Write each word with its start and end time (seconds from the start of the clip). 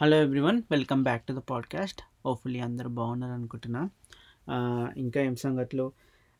Hello 0.00 0.16
everyone 0.22 0.62
welcome 0.70 1.02
back 1.02 1.22
to 1.26 1.32
the 1.32 1.40
podcast 1.50 2.00
hopefully 2.26 2.60
అందరూ 2.60 2.88
బాగున్నారు 2.88 3.32
అనుకుంటున్నా. 3.32 3.80
ఇంకా 4.96 5.20
ఏం 5.20 5.36
సంగతులు? 5.36 5.92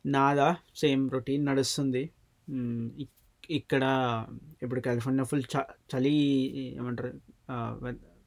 నాదా 0.07 0.57
సేమ్ 0.77 1.11
రొటీన్ 1.11 1.47
నడుస్తుంది. 1.47 2.03
ఇక్కడ 3.51 3.83
ఇప్పుడు 4.63 4.81
కాలిఫోర్నియా 4.81 5.25
ఫుల్ 5.25 5.43
చ 5.57 5.65
చలి 5.93 6.15
ఏమంటారు 6.79 7.11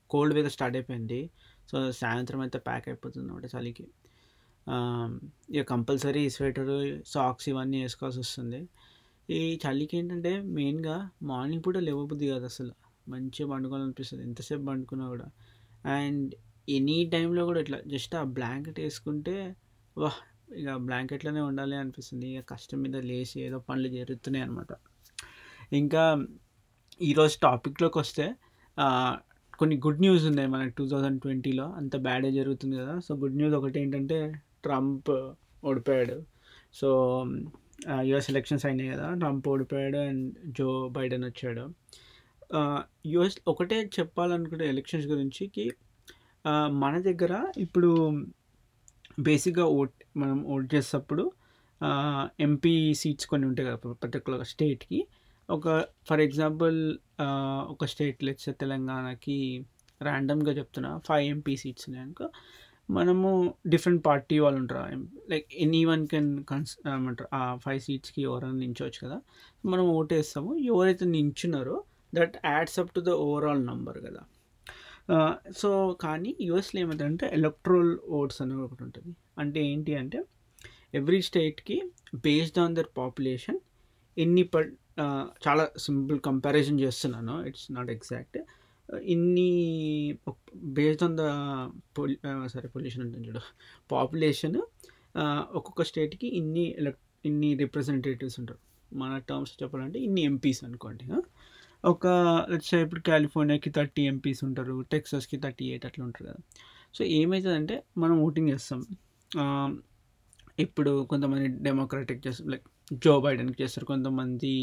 కోల్డ్ 0.09 0.36
వేద 0.36 0.46
స్టార్ట్ 0.46 0.78
అయిపోయింది. 0.78 1.30
సో 1.71 1.91
సాయంత్రం 1.91 2.39
అయితే 2.39 2.59
ప్యాక్ 2.59 2.89
అయిపోతుంది 2.89 3.27
అనమాట 3.27 3.45
చలికి. 3.55 3.88
ఇక 5.50 5.66
కంపల్సరీ 5.70 6.29
స్వెటర్ 6.29 7.02
సాక్స్ 7.05 7.50
ఇవన్నీ 7.50 7.82
వేసుకోవాల్సి 7.82 8.20
వస్తుంది. 8.20 8.70
ఈ 9.29 9.59
చలికి 9.66 9.98
ఏంటంటే 9.98 10.41
మెయిన్గా 10.41 11.09
మార్నింగ్ 11.23 11.63
పూట 11.68 11.77
లేవబుద్ధి 11.77 12.27
కాదు 12.27 12.43
అసలు. 12.43 12.73
మంచిగా 13.07 13.47
పండుకోవాలనిపిస్తుంది. 13.54 14.23
ఎంతసేపు 14.23 14.63
పండుకున్నా 14.70 15.05
కూడా. 15.07 15.27
అండ్ 15.97 16.31
ఎనీ 16.68 16.97
టైంలో 17.14 17.42
కూడా 17.46 17.59
ఇట్లా 17.59 17.79
జస్ట్ 17.93 18.14
ఆ 18.15 18.23
బ్లాంకెట్ 18.37 18.79
వేసుకుంటే 18.79 19.36
వాహ్! 19.97 20.19
ఇక 20.59 20.69
బ్లాంకెట్లోనే 20.87 21.42
ఉండాలి 21.50 21.75
అనిపిస్తుంది. 21.82 22.28
ఇక 22.33 22.43
కష్టం 22.54 22.79
మీద 22.83 22.97
లేచి 23.09 23.37
ఏదో 23.47 23.57
పనులు 23.69 23.89
జరుగుతున్నాయి 23.97 24.43
అనమాట 24.47 24.71
ఇంకా 25.73 26.04
ఈరోజు 27.01 27.36
టాపిక్లోకి 27.42 27.97
వస్తే 28.04 28.25
కొన్ని 29.59 29.75
గుడ్ 29.86 30.01
న్యూస్ 30.01 30.23
ఉన్నాయి 30.29 30.50
మనకి 30.54 30.73
టూ 30.78 30.83
థౌజండ్ 30.92 31.20
ట్వంటీలో. 31.23 31.65
అంత 31.79 31.95
బ్యాడే 32.08 32.30
జరుగుతుంది 32.38 32.75
కదా. 32.81 32.94
సో 33.06 33.11
గుడ్ 33.23 33.38
న్యూస్ 33.39 33.56
ఒకటి 33.59 33.78
ఏంటంటే 33.81 34.17
ట్రంప్ 34.66 35.11
ఓడిపోయాడు. 35.64 36.17
సో 36.75 36.89
యుఎస్ 38.09 38.30
ఎలక్షన్స్ 38.31 38.66
అయినాయి 38.70 38.89
కదా. 38.94 39.08
ట్రంప్ 39.22 39.45
ఓడిపోయాడు 39.53 40.00
అండ్ 40.09 40.25
జో 40.58 40.67
బైడెన్ 40.97 41.25
వచ్చాడు. 41.30 41.64
యుఎస్ 43.05 43.38
ఒకటే 43.47 43.89
చెప్పాలనుకుంటే 44.00 44.69
ఎలక్షన్స్ 44.69 45.08
గురించికి 45.08 45.72
మన 46.69 47.02
దగ్గర 47.02 47.52
ఇప్పుడు 47.58 47.89
బేసిక్గా 49.20 49.66
ఓట్ 49.66 49.95
మనం 50.17 50.45
ఓట్ 50.45 50.76
చేసేటప్పుడు 50.76 51.31
ఎంపీ 52.39 52.94
సీట్స్ 52.94 53.28
కొన్ని 53.28 53.48
ఉంటాయి 53.48 53.67
కదా 53.70 53.94
పర్టికులర్ 53.94 54.44
స్టేట్కి 54.44 55.08
ఒక 55.50 55.86
ఫర్ 56.09 56.22
ఎగ్జాంపుల్ 56.22 56.98
ఒక 57.70 57.86
స్టేట్ 57.86 58.23
లెట్స్ 58.23 58.50
తెలంగాణకి 58.59 59.66
ర్యాండమ్గా 60.04 60.52
చెప్తున్నా 60.52 60.98
ఫైవ్ 60.98 61.26
ఎంపీ 61.28 61.56
సీట్స్ 61.56 61.89
ఉన్నాయనుకో 61.89 62.28
మనము 62.89 63.30
డిఫరెంట్ 63.67 64.06
పార్టీ 64.06 64.39
వాళ్ళు 64.39 64.59
ఉంటారు. 64.59 65.08
లైక్ 65.30 65.48
ఎనీ 65.56 65.86
వన్ 65.86 66.08
కెన్ 66.08 66.44
కన్స్ 66.44 66.80
ఏమంటారు 66.88 67.30
ఆ 67.36 67.56
ఫైవ్ 67.56 67.80
సీట్స్కి 67.80 68.22
ఎవరైనా 68.22 68.58
నించవచ్చు 68.58 69.08
కదా. 69.08 69.22
మనం 69.66 69.86
ఓటేస్తాము 69.89 70.56
ఎవరైతే 70.56 71.06
నించున్నారో 71.06 71.78
that 72.17 72.36
adds 72.52 72.78
up 72.81 72.92
to 72.98 73.02
the 73.09 73.14
overall 73.28 73.64
number 73.72 74.00
కదా. 74.08 74.22
సో 75.62 75.70
కానీ 76.04 76.31
యుఎస్లో 76.48 76.80
ఏమంటారంటే 76.84 77.26
ఎలక్ట్రోల్ 77.38 77.92
ఓట్స్ 78.20 78.40
అనేది 78.44 78.62
ఒకటి 78.67 78.84
ఉంటుంది. 78.88 79.14
అంటే 79.42 79.59
ఏంటి 79.72 79.94
అంటే 80.02 80.20
ఎవ్రీ 81.00 81.20
స్టేట్కి 81.30 81.78
బేస్డ్ 82.26 82.59
ఆన్ 82.64 82.73
దర్ 82.78 82.89
పాపులేషన్ 83.00 83.59
ఎన్ని 84.17 84.44
ప 84.54 84.64
చాలా 85.45 85.64
సింపుల్ 85.86 86.17
కంపారిజన్ 86.30 86.80
చేస్తున్నాను. 86.86 87.36
It's 87.50 87.67
not 87.76 87.92
exact. 87.95 88.39
ఇన్ని 89.14 89.52
based 90.78 91.04
on 91.08 91.16
the 91.22 91.26
poll 91.98 92.16
sorry 92.54 92.70
pollution 92.76 93.04
ఉంటుంది 93.06 93.26
చూడు. 93.30 93.44
పాపులేషన్ 93.94 94.58
ఒక్కొక్క 95.59 95.84
స్టేట్కి 95.92 96.28
ఇన్ని 96.39 96.66
ఎలక్ 96.82 97.00
ఇన్ని 97.30 97.50
రిప్రజెంటేటివ్స్ 97.62 98.38
ఉంటారు. 98.42 98.62
మన 99.02 99.12
టర్మ్స్ 99.30 99.52
చెప్పాలంటే 99.62 100.00
ఇన్ని 100.08 100.22
ఎంపీస్ 100.32 100.62
అనుకోండి 100.67 101.06
ఒక 101.84 102.08
వచ్చే 102.50 102.82
ఇప్పుడు 102.82 103.02
కాలిఫోర్నియాకి 103.02 103.70
థర్టీ 103.70 104.02
ఎంపీస్ 104.08 104.44
ఉంటారు 104.44 104.82
టెక్సస్కి 104.92 105.38
థర్టీ 105.38 105.66
ఎయిట్ 105.66 105.86
అట్లా 105.86 106.06
ఉంటారు 106.06 106.26
కదా. 106.30 106.42
సో 106.96 107.04
ఏమవుతుందంటే 107.20 107.84
మనం 107.98 108.16
ఓటింగ్ 108.23 108.50
చేస్తాం. 108.50 108.82
ఇప్పుడు 110.60 111.06
కొంతమంది 111.10 111.48
డెమోక్రాటిక్ 111.68 112.22
చేస్తారు 112.28 112.50
లైక్ 112.50 112.68
జో 113.06 113.20
బైడెన్కి 113.20 113.64
చేస్తారు 113.64 113.86
కొంతమంది 113.86 114.54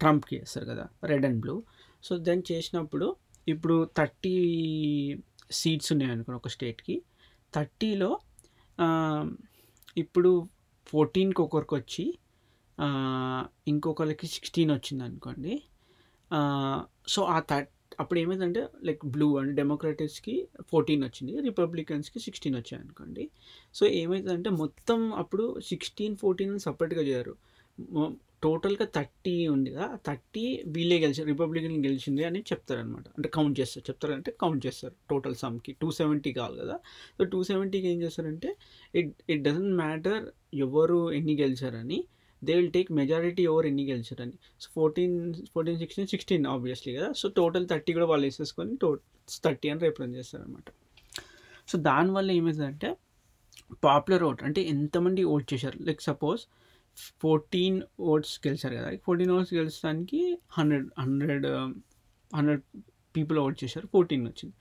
ట్రంప్కి 0.00 0.36
చేస్తారు 0.36 0.66
కదా 0.66 0.84
red 1.04 1.26
and 1.26 1.40
blue 1.40 1.56
so 2.02 2.18
then 2.18 2.42
చేసినప్పుడు 2.52 3.06
ఇప్పుడు 3.46 3.76
థర్టీ 3.98 4.34
సీట్స్ 5.50 5.92
ఉన్నాయి 5.92 6.10
అనుకోండి 6.10 6.36
ఒక 6.36 6.48
స్టేట్కి 6.48 7.02
థర్టీలో 7.54 8.10
ఇప్పుడు 9.96 10.48
ఫోర్టీన్కి 10.86 11.42
ఒకరికి 11.42 11.74
వచ్చి 11.74 12.04
ఇంకొకరికి 13.68 14.26
సిక్స్టీన్ 14.26 14.70
వచ్చింది 14.70 15.04
అనుకోండి 15.04 15.54
సో 17.14 17.22
ఆ 17.34 17.38
థర్ట్ 17.50 17.70
అప్పుడు 18.00 18.18
ఏమైందంటే 18.20 18.62
లైక్ 18.84 19.02
బ్లూ 19.14 19.28
అండ్ 19.40 19.52
డెమోక్రటిక్స్కి 19.56 20.34
ఫోర్టీన్ 20.70 21.02
వచ్చింది 21.04 21.34
రిపబ్లికన్స్కి 21.40 22.18
సిక్స్టీన్ 22.18 22.56
వచ్చాయి 22.56 22.80
అనుకోండి. 22.82 23.24
సో 23.74 23.84
ఏమవుతుందంటే 24.00 24.50
మొత్తం 24.62 25.00
అప్పుడు 25.12 25.44
సిక్స్టీన్ 25.60 26.16
ఫోర్టీన్ 26.16 26.54
సపరేట్గా 26.66 27.04
చేయరు 27.10 27.34
టోటల్గా 28.42 28.86
థర్టీ 28.96 29.34
ఉంది 29.48 29.70
కదా 29.76 29.86
థర్టీ 30.06 30.44
వీళ్ళే 30.66 30.96
గెలిచారు 31.04 31.28
రిపబ్లికన్ 31.28 31.72
గెలిచింది 31.86 32.22
అని 32.24 32.40
చెప్తారనమాట 32.50 33.06
అంటే 33.16 33.28
కౌంట్ 33.36 33.56
చేస్తారు. 33.60 33.84
చెప్తారంటే 33.90 34.30
కౌంట్ 34.42 34.62
చేస్తారు 34.66 34.94
టోటల్ 35.10 35.36
సమ్కి. 35.36 35.72
టూ 35.80 35.88
సెవెంటీ 35.90 36.32
కావాలి 36.32 36.58
కదా. 36.60 36.76
సో 37.18 37.24
టూ 37.24 37.40
సెవెంటీకి 37.44 37.88
ఏం 37.88 37.98
చేస్తారంటే 38.02 38.50
ఇట్ 38.94 39.10
ఇట్ 39.30 39.42
డజంట్ 39.42 39.74
మ్యాటర్ 39.82 40.22
ఎవరు 40.66 41.00
ఎన్ని 41.12 41.34
గెలిచారని 41.42 41.98
they 42.46 42.52
will 42.58 42.72
take 42.76 42.90
majority 43.00 43.44
over 43.52 43.66
ఎన్ని 43.70 43.84
గెలిచారని 43.90 44.36
so 44.62 44.68
fourteen 44.76 45.16
fourteen 45.54 45.78
sixteen 45.82 46.08
sixteen 46.12 46.44
obviously 46.54 46.92
కదా. 46.98 47.08
సో 47.20 47.28
టోటల్ 47.40 47.66
థర్టీ 47.72 47.92
కూడా 47.96 48.06
వాళ్ళు 48.12 48.26
వేసేసుకొని 48.28 48.74
టో 48.84 48.90
థర్టీ 49.46 49.68
అని 49.72 49.80
రిప్రజెంట్ 49.86 50.16
చేస్తారనమాట 50.20 50.68
సో 51.70 51.78
దానివల్ల 51.88 52.30
ఏమైందంటే 52.40 52.90
పాపులర్ 53.86 54.22
ఓట్ 54.28 54.42
అంటే 54.48 54.60
ఎంతమంది 54.74 55.22
ఓట్ 55.34 55.46
చేశారు? 55.52 55.78
లైక్ 55.88 56.02
సపోజ్ 56.10 56.42
ఫోర్టీన్ 57.22 57.76
ఓట్స్ 58.12 58.34
గెలిచారు 58.46 58.74
కదా. 58.78 58.88
Fourteen 59.06 59.32
votes 59.34 59.52
గెలిచడానికి 59.58 60.20
hundred 60.56 60.86
hundred 61.02 61.46
hundred 62.30 62.62
people 63.16 63.38
vote 63.44 63.58
చేశారు. 63.64 63.86
ఫోర్టీన్ 63.94 64.24
వచ్చింది. 64.30 64.54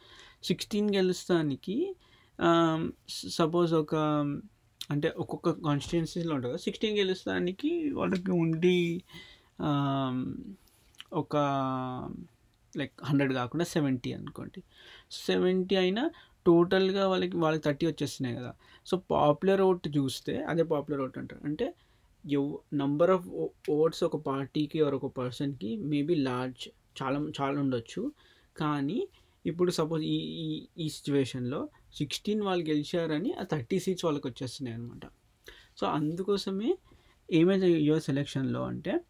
సిక్స్టీన్ 0.50 0.90
గెలుస్తానికి 0.98 1.78
um, 2.40 2.82
సపోజ్ 3.38 3.72
ఒక 3.82 3.96
um, 3.96 4.30
అంటే 4.92 5.08
ఒక్కొక్క 5.18 5.50
కాన్స్టిట్యున్సీలో 5.66 6.32
ఉంటుంది 6.36 6.54
కదా. 6.54 6.62
సిక్స్టీన్ 6.66 6.96
గెలుస్తానికి 6.98 7.72
వాళ్ళకి 7.92 8.32
ఉండి 8.44 8.78
ఒక 11.14 11.36
లైక్ 12.78 12.94
హండ్రెడ్ 13.04 13.34
కాకుండా 13.34 13.66
సెవెంటీ 13.66 14.10
అనుకోండి. 14.14 14.60
సెవెంటీ 15.28 15.76
అయినా 15.76 16.04
టోటల్గా 16.46 17.08
వాళ్ళకి 17.08 17.38
వాళ్ళకి 17.38 17.64
థర్టీ 17.64 17.86
వచ్చేస్తున్నాయి 17.88 18.36
కదా. 18.36 18.52
సో 18.86 18.98
పాపులర్ 19.12 19.62
ఓట్ 19.62 19.88
చూస్తే 19.98 20.34
అదే 20.44 20.64
పాపులర్ 20.64 21.02
ఓట్ 21.02 21.18
అంటారు. 21.18 21.42
అంటే 21.44 21.68
ఎవ్ 22.26 22.50
నంబర్ 22.74 23.12
ఆఫ్ 23.12 23.26
ఓట్స్ 23.70 24.04
ఒక 24.04 24.18
పార్టీకి 24.30 24.78
ఆర్ 24.82 24.96
ఒక 24.96 25.10
పర్సన్కి 25.18 25.70
మేబీ 25.78 26.16
లార్జ్ 26.28 26.64
చాలా 27.02 27.18
చాలా 27.42 27.56
ఉండొచ్చు. 27.62 28.12
కానీ 28.58 29.00
ఇప్పుడు 29.46 29.72
సపోజ్ 29.72 30.04
ఈ 30.04 30.18
ఈ 30.46 30.48
ఈ 30.78 30.88
సిచ్యువేషన్లో 30.90 31.70
సిక్స్టీన్ 31.96 32.42
వాళ్ళు 32.42 32.70
గెలిచారని 32.70 33.34
ఆ 33.34 33.44
థర్టీ 33.44 33.80
సీట్స్ 33.80 34.06
వాళ్ళకి 34.06 34.28
వచ్చేస్తున్నాయి 34.28 34.78
అనమాట 34.78 35.02
సో 35.78 35.88
అందుకోసమే 35.88 36.78
ఏమైతే 37.34 37.72
యుఎస్ 37.72 38.10
ఎలక్షన్లో 38.10 38.64
అంటే 38.64 39.02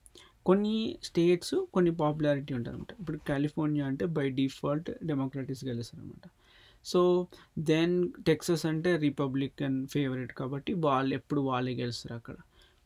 కొన్ని 0.46 1.00
స్టేట్స్ 1.04 1.66
కొన్ని 1.74 1.96
పాపులారిటీ 1.96 2.54
ఉంటారనమాట 2.54 2.92
ఇప్పుడు 3.00 3.18
కాలిఫోర్నియా 3.18 3.86
అంటే 3.86 4.06
బై 4.06 4.30
డిఫాల్ట్ 4.30 4.92
డెమోక్రటిక్స్ 5.04 5.66
గెలుస్తారు 5.66 6.04
అనమాట 6.04 6.30
సో 6.86 7.28
దెన్ 7.60 8.12
టెక్సస్ 8.28 8.66
అంటే 8.66 8.98
రిపబ్లికన్ 8.98 9.88
ఫేవరెట్ 9.88 10.34
కాబట్టి 10.34 10.74
వాళ్ళు 10.74 11.16
ఎప్పుడు 11.16 11.42
వాళ్ళే 11.42 11.74
గెలుస్తారు 11.74 12.16
అక్కడ. 12.16 12.36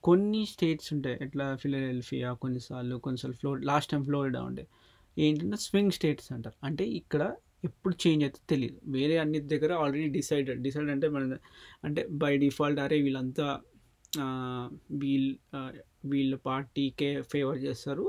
కొన్ని 0.03 0.45
స్టేట్స్ 0.45 0.93
ఉంటాయి. 0.93 1.17
ఎట్లా 1.21 1.55
ఫిలడెల్ఫియా 1.55 2.33
కొన్నిసార్లు 2.33 2.95
కొన్నిసార్లు 2.95 3.37
ఫ్లో 3.37 3.55
లాస్ట్ 3.55 3.91
టైం 3.91 4.03
ఫ్లోరిడా 4.03 4.43
ఉండే. 4.43 4.67
ఏంటంటే 5.17 5.57
స్వింగ్ 5.57 5.91
స్టేట్స్ 5.91 6.31
అంటారు. 6.31 6.65
అంటే 6.65 6.83
ఇక్కడ 6.85 7.35
ఎప్పుడు 7.63 7.95
చేంజ్ 8.03 8.23
అయితే 8.23 8.39
తెలియదు 8.49 8.79
వేరే 8.95 9.15
అన్ని 9.17 9.39
దగ్గర 9.53 9.71
ఆల్రెడీ 9.83 10.07
డిసైడెడ్ 10.17 10.61
డిసైడ్ 10.63 10.89
అంటే 10.95 11.07
మన 11.07 11.37
అంటే 11.83 12.01
బై 12.23 12.33
డిఫాల్ట్ 12.37 12.79
అరే 12.79 12.97
వీళ్ళంతా 13.07 13.47
వీళ్ళ 15.01 15.27
వీళ్ళ 16.05 16.35
పార్టీకే 16.47 17.09
ఫేవర్ 17.33 17.59
చేస్తారు. 17.65 18.05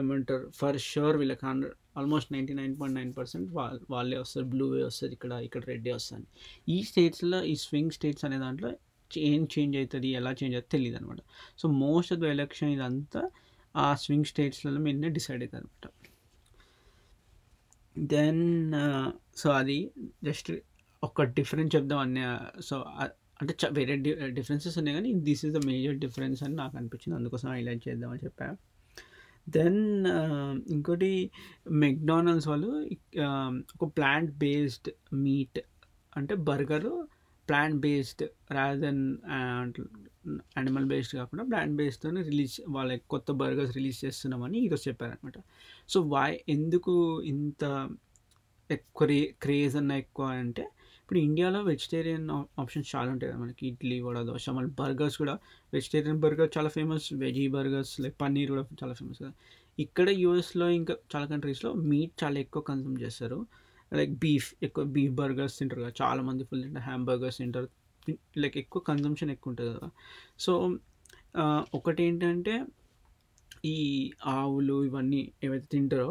ఏమంటారు? 0.00 0.44
ఫర్ 0.60 0.78
షూర్ 0.90 1.16
వీళ్ళకి 1.16 1.44
hundred 1.46 1.76
almost 1.98 2.30
ninety 2.32 2.54
nine 2.54 2.74
point 2.80 2.96
nine 2.98 3.12
percent 3.14 3.48
వాళ్ళే 3.94 4.18
వస్తారు. 4.18 4.46
బ్లూవే 4.46 4.82
వస్తుంది 4.84 5.14
ఇక్కడ 5.16 5.32
ఇక్కడ 5.46 5.62
రెడ్డే 5.64 5.92
వస్తుంది 5.92 6.26
ఈ 6.68 6.78
స్టేట్స్లో 6.82 7.40
ఈ 7.44 7.54
స్వింగ్ 7.64 7.94
స్టేట్స్ 7.98 8.24
అనే 8.28 8.38
దాంట్లో 8.38 8.70
ఏం 9.10 9.42
చేంజ్ 9.54 9.76
అవుతుంది 9.76 10.08
ఎలా 10.18 10.32
చేంజ్ 10.40 10.54
అవుతుంది 10.56 10.74
తెలియదు 10.76 10.96
అనమాట 10.96 11.20
so 11.56 11.68
most 11.84 12.12
of 12.12 12.20
the 12.20 12.28
election 12.36 12.70
ఇదంతా 12.70 13.22
ఆ 13.74 13.88
స్వింగ్ 13.94 14.28
స్టేట్స్లలో 14.32 14.80
మీదనే 14.86 15.10
డిసైడ్ 15.18 15.42
అవుతుంది 15.42 15.62
అనమాట 15.62 15.86
దెన్ 18.00 18.72
సో 19.36 19.50
uh, 19.50 19.56
అది 19.56 19.90
జస్ట్ 20.24 20.52
ఒక 21.02 21.22
డిఫరెన్స్ 21.22 21.76
చెప్దాం 21.76 21.98
అన్న 21.98 22.48
సో 22.60 22.84
అంటే 23.42 23.54
చ- 23.64 23.72
వేరే 23.72 23.96
డిఫరెన్సెస్ 24.28 24.78
ఉన్నాయి 24.78 24.96
కానీ 24.96 25.14
this 25.14 25.44
is 25.44 25.54
the 25.54 25.66
major 25.66 25.96
difference 25.96 26.42
అని 26.42 26.54
నాకు 26.54 26.76
అనిపించింది. 26.76 27.16
అందుకోసం 27.16 27.48
హైలైట్ 27.48 27.88
చేద్దామని 27.88 28.20
చెప్పా. 28.24 28.56
దెన్ 29.48 30.06
uh, 30.06 30.72
ఇంకోటి 30.72 31.30
మెక్‌డానల్డ్స్ 31.70 32.48
వాళ్ళు 32.48 32.88
ఒక 33.80 33.92
ప్లాంట్ 33.96 34.30
బేస్డ్ 34.32 34.90
మీట్ 35.12 35.58
అంటే 36.16 36.34
burger 36.34 37.08
plant 37.48 37.76
based 37.76 38.28
rather 38.50 38.80
than 38.80 39.18
animal 40.54 40.86
based 40.90 41.14
కాకుండా 41.16 41.44
బ్రాండ్ 41.50 41.76
బేస్డ్తోనే 41.76 42.20
రిలీజ్ 42.28 42.56
వాళ్ళ 42.70 42.90
కొత్త 43.08 43.30
బర్గర్స్ 43.40 43.72
రిలీజ్ 43.76 43.98
చేస్తున్నామని 44.04 44.58
ఈరోజు 44.60 44.84
చెప్పారనమాట. 44.88 45.36
సో, 45.88 45.98
వై 46.12 46.30
ఎందుకు 46.48 46.94
ఇంత 47.32 47.62
ఎక్కువ 48.70 49.06
రే 49.08 49.16
క్రేజ్ 49.42 49.74
అన్న 49.76 49.92
ఎక్కువ 50.02 50.26
అంటే, 50.38 50.64
ఇప్పుడు 51.00 51.20
ఇండియాలో 51.20 51.60
వెజిటేరియన్ 51.68 52.26
ఆప్షన్స్ 52.62 52.88
చాలా 52.94 53.08
ఉంటాయి 53.14 53.30
కదా! 53.30 53.40
మనకి 53.42 53.62
ఇడ్లీ, 53.70 53.96
వడ, 54.00 54.18
దోశ 54.28 54.44
మళ్ళీ 54.56 54.70
బర్గర్స్ 54.80 55.16
కూడా 55.18 55.34
వెజిటేరియన్ 55.72 56.20
బర్గర్ 56.24 56.50
చాలా 56.56 56.70
famous. 56.76 57.08
Veggie 57.22 57.46
burgers 57.56 57.94
like 58.04 58.16
paneer 58.22 58.50
కూడా 58.54 58.64
చాలా 58.82 58.94
ఫేమస్ 59.00 59.20
కదా! 59.22 59.32
ఇక్కడ 59.78 60.08
యూఎస్‌లో 60.22 60.68
ఇంకా 60.78 60.96
చాలా 61.14 61.26
కంట్రీస్‌లో 61.26 61.70
మీట్ 61.90 62.14
చాలా 62.22 62.38
ఎక్కువ 62.44 62.62
కన్సూమ్ 62.70 62.98
చేస్తారు. 63.02 63.40
లైక్ 63.92 64.12
బీఫ్ 64.22 64.48
ఎక్కువ 64.62 64.84
బీఫ్ 64.96 65.14
బర్గర్స్ 65.20 65.56
తింటారు 65.60 65.82
కదా! 65.82 65.94
చాలామంది 66.02 66.44
ఫుల్ 66.50 66.62
తింటారు. 66.66 67.04
బర్గర్స్ 67.06 67.38
తింటారు. 67.42 67.68
లైక్ 68.36 68.56
ఎక్కువ 68.56 68.80
కన్జంప్షన్ 68.82 69.30
ఎక్కువ 69.30 69.50
ఉంటుంది 69.50 69.72
కదా! 69.76 69.88
సో, 70.38 70.52
ఒకటి 71.74 72.02
ఏంటంటే 72.02 72.54
ఈ 73.68 73.78
ఆవులు 74.34 74.76
ఇవన్నీ 74.84 75.22
ఏవైతే 75.42 75.68
తింటారో 75.74 76.10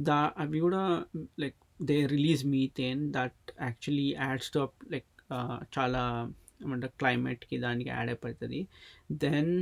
దా 0.00 0.18
అవి 0.38 0.58
కూడా 0.60 0.82
like 1.38 1.58
they 1.80 1.96
release 2.06 2.42
methane 2.48 3.02
that 3.12 3.38
actually 3.60 4.08
adds 4.20 4.50
to 4.54 4.62
like 4.90 5.10
చాలా 5.72 6.02
ఏమంటారు 6.62 6.94
క్లైమేట్‌కి 6.98 7.56
దానికి 7.58 7.90
add 7.90 8.10
up 8.10 8.26
then 9.20 9.52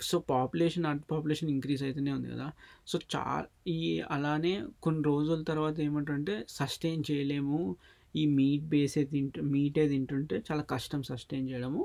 so, 0.00 0.16
population 0.30 0.86
earth 0.86 1.04
population 1.10 1.50
increase 1.52 1.82
అవుతూనే 1.84 2.12
ఉంది 2.12 2.28
కదా! 2.32 2.48
సో, 2.86 2.96
చా 3.12 3.22
ఈ 3.68 3.78
అలానే 4.10 4.52
కొన్ని 4.80 5.02
రోజుల 5.04 5.40
తర్వాత 5.50 5.76
ఏమంటారంటే 5.80 6.34
సస్టైన్ 6.50 7.02
చేయలేము. 7.10 7.60
ఈ 8.16 8.24
మీట్ 8.36 8.66
బేసే 8.72 9.02
తింటు 9.12 9.40
మీటే 9.52 9.84
తింటుంటే 9.92 10.36
చాలా 10.48 10.62
కష్టం 10.72 11.00
సస్టైన్ 11.10 11.46
చేయడము. 11.50 11.82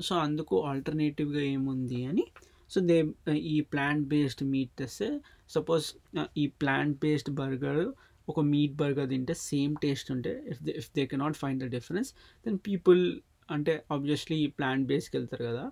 సో, 0.00 0.12
అందుకు 0.26 0.54
ఆల్టర్‌నేటివ్‌గా 0.70 1.42
ఏముంది 1.52 2.00
అని 2.10 2.24
సో, 2.70 2.78
దే 2.88 2.98
ఈ 3.50 3.56
ప్లాంట్ 3.72 4.04
బేస్డ్ 4.12 4.42
మీట్ 4.52 4.72
తెస్తే 4.80 5.08
సపోజ్ 5.50 5.86
ఈ 6.36 6.46
ప్లాంట్ 6.62 6.96
బేస్డ్ 7.02 7.30
బర్గర్ 7.40 7.82
ఒక 8.28 8.40
మీట్ 8.50 8.74
బర్గర్ 8.80 9.08
తింటే 9.12 9.34
సేమ్ 9.46 9.74
టేస్ట్ 9.82 10.08
ఉంటే 10.14 10.32
if 10.52 10.62
they 10.66 10.72
if 10.80 10.90
they 10.94 11.02
cannot 11.06 11.38
find 11.42 11.60
the 11.64 11.68
difference 11.74 12.08
then 12.46 12.58
people 12.66 13.02
అంటే 13.48 13.74
ఆబ్వియస్లీ 13.94 14.38
ప్లాంట్ 14.58 14.86
బేస్కి 14.88 15.14
వెళ్తారు 15.18 15.44
కదా! 15.50 15.64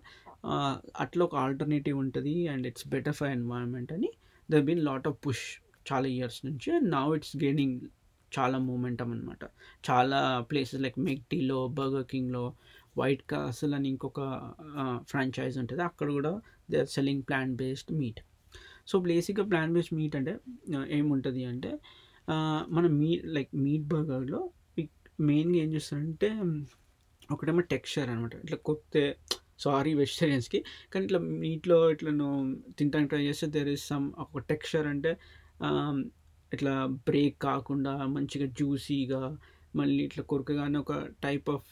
అట్లా 1.04 1.22
ఒక 1.24 1.34
ఆల్టర్‌నేటివ్ 1.44 1.96
ఉంటుంది 2.02 2.34
and 2.48 2.64
it's 2.66 2.86
better 2.88 3.16
for 3.18 3.30
environment 3.30 3.92
అని 3.92 4.10
the 4.48 4.60
been 4.66 4.82
lot 4.88 5.06
of 5.10 5.18
push 5.24 5.44
చాలా 5.86 6.06
ఇయర్స్ 6.14 6.40
నుంచి 6.46 6.68
అండ్ 6.70 6.88
నౌ 6.94 7.06
ఇట్స్ 7.16 7.34
గెయినింగ్ 7.42 7.78
చాలా 8.34 8.58
మూమెంటం 8.68 9.08
అనమాట. 9.12 9.42
చాలా 9.84 10.20
ప్లేసెస్ 10.50 10.82
లైక్ 10.82 10.98
మెక్టీలో 11.08 11.58
బర్గర్ 11.78 12.06
కింగ్‌లో, 12.12 12.44
వైట్ 12.98 13.24
కాసల్ 13.32 13.74
అని 13.78 13.88
ఇంకొక 13.88 14.20
ఫ్రాంచైజ్ 15.10 15.56
ఉంటుంది 15.62 15.82
అక్కడ 15.82 16.08
కూడా 16.18 16.32
they 16.70 16.78
are 16.78 16.90
selling 16.96 17.24
plant 17.28 17.54
based 17.62 17.92
meat. 18.00 18.20
So, 18.86 18.96
బేసిక్‌గా 19.06 19.44
ప్లాంట్ 19.52 19.74
బేస్డ్ 19.76 19.94
మీట్ 20.00 20.16
అంటే 20.16 20.32
ఏముంటుంది 20.98 21.44
అంటే 21.44 21.70
మన 22.76 22.84
మీట్ 23.00 23.24
లైక్ 23.36 23.52
మీట్ 23.64 23.86
బర్గర్‌లో 23.94 24.40
మెయిన్‌గా 25.28 25.58
ఏం 25.64 25.70
చేస్తారంటే 25.74 26.28
ఒకటేమో 27.28 27.62
టెక్స్చర్ 27.72 28.08
అనమాట. 28.10 28.34
ఇట్లా 28.44 28.58
కొత్తే 28.68 29.04
సారీ 29.64 29.90
వెజిటేరియన్స్‌కి 29.94 30.58
కానీ 30.92 31.04
ఇట్లా 31.04 31.20
మీట్‌లో 31.42 31.78
ఇట్లా 31.90 32.10
నువ్వు 32.12 32.38
తింటానికి 32.78 33.10
ట్రై 33.10 33.22
చేస్తే 33.28 33.46
దేర్ 33.56 33.70
ఇస్ 33.74 33.84
సమ్ 33.88 34.06
ఒక 34.24 34.42
టెక్స్చర్ 34.50 34.86
అంటే 34.86 35.12
ఇట్లా 36.54 36.74
బ్రేక్ 37.06 37.36
కాకుండా 37.42 37.92
మంచిగా 38.14 38.46
జ్యూసీగా 38.58 39.22
మళ్ళీ 39.74 40.02
ఇట్లా 40.04 40.22
కొరకగానే 40.24 40.78
ఒక 40.78 40.94
టైప్ 41.22 41.48
ఆఫ్ 41.50 41.70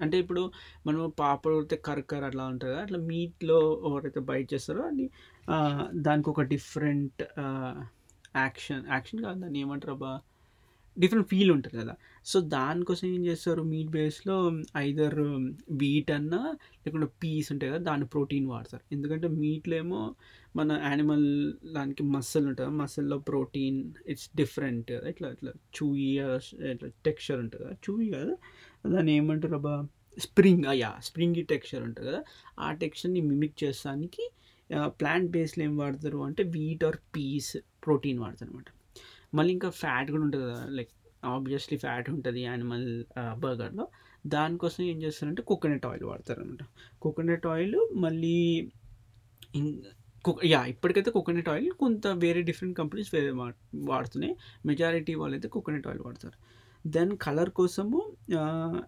అంటే 0.00 0.16
ఇప్పుడు 0.18 0.42
మనం 0.86 1.00
పాపడ్ 1.18 1.54
కొడితే 1.54 1.76
కరకర 1.86 2.22
అట్లా 2.24 2.44
ఉంటుంది 2.46 2.72
కదా! 2.72 2.82
అట్లా 2.82 2.98
మీట్‌లో 3.08 3.58
ఎవరైతే 3.88 4.20
బైట్ 4.28 4.48
చేస్తారో 4.54 4.82
అది 4.90 5.06
దానికి 6.00 6.28
ఒక 6.30 6.42
డిఫరెంట్ 6.52 7.22
యాక్షన్ 8.36 8.84
యాక్షన్ 8.90 9.22
కాదు 9.22 9.38
దాన్ని 9.40 9.60
ఏమంటారబ్బా! 9.60 10.12
డిఫరెంట్ 10.98 11.28
ఫీల్ 11.30 11.50
ఉంటుంది 11.54 11.76
కదా! 11.80 11.94
సో, 12.26 12.36
దానికోసం 12.52 13.06
ఏం 13.08 13.22
చేస్తారు 13.26 13.62
మీట్ 13.70 13.90
బేస్‌లో 13.90 14.36
ఐదర్ 14.80 15.16
వీట్ 15.80 16.10
అన్నా 16.10 16.40
లేకుంటే 16.82 17.08
పీస్ 17.22 17.48
ఉంటాయి 17.54 17.70
కదా! 17.72 17.80
దాన్ని 17.88 18.06
ప్రోటీన్ 18.14 18.46
వాడతారు. 18.52 18.84
ఎందుకంటే 18.92 19.28
మీట్‌లో 19.38 19.76
ఏమో 19.76 20.00
మన 20.54 20.72
యానిమల్ 20.84 21.26
దానికి 21.74 22.02
మసిల్ 22.14 22.46
ఉంటుంది 22.48 22.72
మసిల్‌లో 22.78 23.18
ప్రోటీన్ 23.28 23.78
ఇట్స్ 24.12 24.28
డిఫరెంట్ 24.36 24.90
ఇట్లా 25.12 25.28
ఇట్లా 25.36 25.52
చూయీ 25.74 26.08
ఇట్లా 26.72 26.90
టెక్స్చర్ 27.06 27.40
ఉంటుంది 27.44 27.62
కదా! 27.64 27.76
చూయి 27.86 28.08
కదా 28.16 28.34
దాన్ని 28.90 29.12
ఏమంటారబ్బా! 29.18 29.76
స్ప్రింగ్ 30.18 30.66
అయ్యా 30.66 30.90
స్ప్రింగ్ 30.98 31.08
స్ప్రింగీ 31.08 31.42
టెక్స్చర్ 31.50 31.82
ఉంటుంది 31.86 32.08
కదా! 32.10 32.20
ఆ 32.58 32.70
టెక్స్చర్‌ని 32.80 33.22
మిమిక్ 33.28 33.56
చేస్తానికి 33.62 34.24
ప్లాంట్ 34.98 35.30
బేస్లో 35.30 35.62
ఏం 35.64 35.74
వాడతారు 35.76 36.18
అంటే 36.26 36.42
వీట్ 36.54 36.82
ఆర్ 36.84 36.98
పీస్ 37.14 37.52
ప్రోటీన్ 37.82 38.20
వాడతారు 38.20 38.50
అనమాట 38.50 38.68
మళ్ళీ 39.32 39.52
ఇంకా 39.54 39.70
ఫ్యాట్ 39.80 40.08
కూడా 40.10 40.24
ఉంటుంది 40.26 40.44
కదా! 40.46 40.64
లైక్ 40.78 40.92
ఆబ్వియస్లీ 41.28 41.76
ఫ్యాట్ 41.78 42.08
ఉంటుంది 42.12 42.40
యానిమల్ 42.44 42.86
బర్గర్‌లో. 43.42 43.84
దానికోసం 44.26 44.82
ఏం 44.84 44.98
చేస్తారంటే 45.04 45.42
కోకోనట్ 45.48 45.86
ఆయిల్ 45.86 46.04
వాడతారనమాట. 46.10 46.62
కోకోనట్ 47.02 47.46
ఆయిల్ 47.52 47.76
మళ్ళీ 48.04 48.36
యా 50.46 50.60
ఇప్పటికైతే 50.72 51.10
కోకోనట్ 51.10 51.50
ఆయిల్ 51.50 51.68
కొంత 51.82 52.06
వేరే 52.22 52.40
డిఫరెంట్ 52.48 52.76
కంపెనీస్ 52.78 53.10
వేరే 53.14 53.30
వా 53.32 53.46
వాడుతున్నాయి. 53.90 54.32
మెజారిటీ 54.66 55.12
వాళ్ళైతే 55.20 55.48
కోకోనట్ 55.54 55.86
ఆయిల్ 55.88 56.02
వాడతారు. 56.06 56.36
దెన్ 56.84 57.12
కలర్ 57.24 57.50
కోసము 57.58 58.00
ఆహ్, 58.40 58.78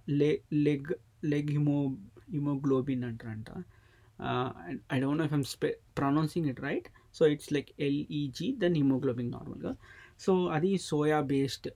లెగ్ 0.60 0.90
లెగ్ 1.32 1.50
హిమో 1.50 1.78
హిమోగ్లోబిన్ 2.32 3.04
అంటారంట. 3.08 3.48
I 4.90 4.98
don't 5.00 5.20
know 5.20 5.26
if 5.28 5.34
I'm 5.34 5.46
spe 5.52 5.68
pronouncing 5.98 6.48
it 6.48 6.60
right. 6.62 6.88
So, 7.14 7.22
it's 7.34 7.50
like 7.52 7.70
L E G 7.80 8.48
then 8.58 8.76
haemoglobin 8.80 9.30
నార్మల్‌గా. 9.32 9.72
సో, 10.20 10.32
అది 10.56 10.70
soya 10.86 11.18
based 11.30 11.68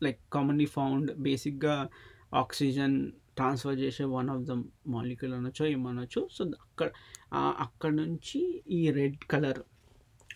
like 0.00 0.20
commonly 0.32 0.66
found 0.74 1.10
బేసిక్‌గా 1.26 1.74
oxygen 2.34 2.96
transfer 3.36 3.78
చేసే 3.82 4.04
one 4.14 4.28
of 4.32 4.44
the 4.44 4.52
molecule 4.94 5.34
అనొచ్చు 5.34 5.64
ఏమనొచ్చు 5.70 6.20
so, 6.36 6.42
అక్కడ 6.66 6.88
అక్కడ 7.32 7.40
అక్కడి 7.64 7.94
నుంచి 8.00 8.40
ఈ 8.72 8.82
రెడ్ 8.98 9.18
కలర్ 9.32 9.60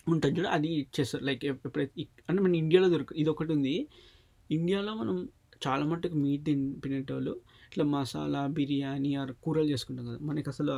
ఉంటుంది 0.07 0.33
చూడ 0.37 0.47
అది 0.55 0.69
ఇచ్చేస్తారు. 0.81 1.23
లైక్ 1.29 1.43
ఎప్పుడైతే 1.51 1.93
అంటే 2.29 2.39
మన 2.45 2.53
ఇండియాలో 2.63 2.89
దొరక 2.93 3.13
ఉంది 3.53 3.75
ఇండియాలో 4.49 4.93
మనం 4.95 5.17
చాలా 5.65 5.83
మట్టుకు 5.91 6.17
మీట్ 6.23 6.43
తిన్ 6.47 6.65
తినేటోళ్ళు 6.83 7.33
ఇట్లా 7.67 7.85
మసాలా, 7.93 8.41
బిర్యానీ 8.57 9.11
ఆర్ 9.21 9.31
కూరలు 9.43 9.69
చేసుకుంటాం 9.73 10.05
కదా! 10.09 10.19
మనకి 10.29 10.49
అసలు 10.53 10.75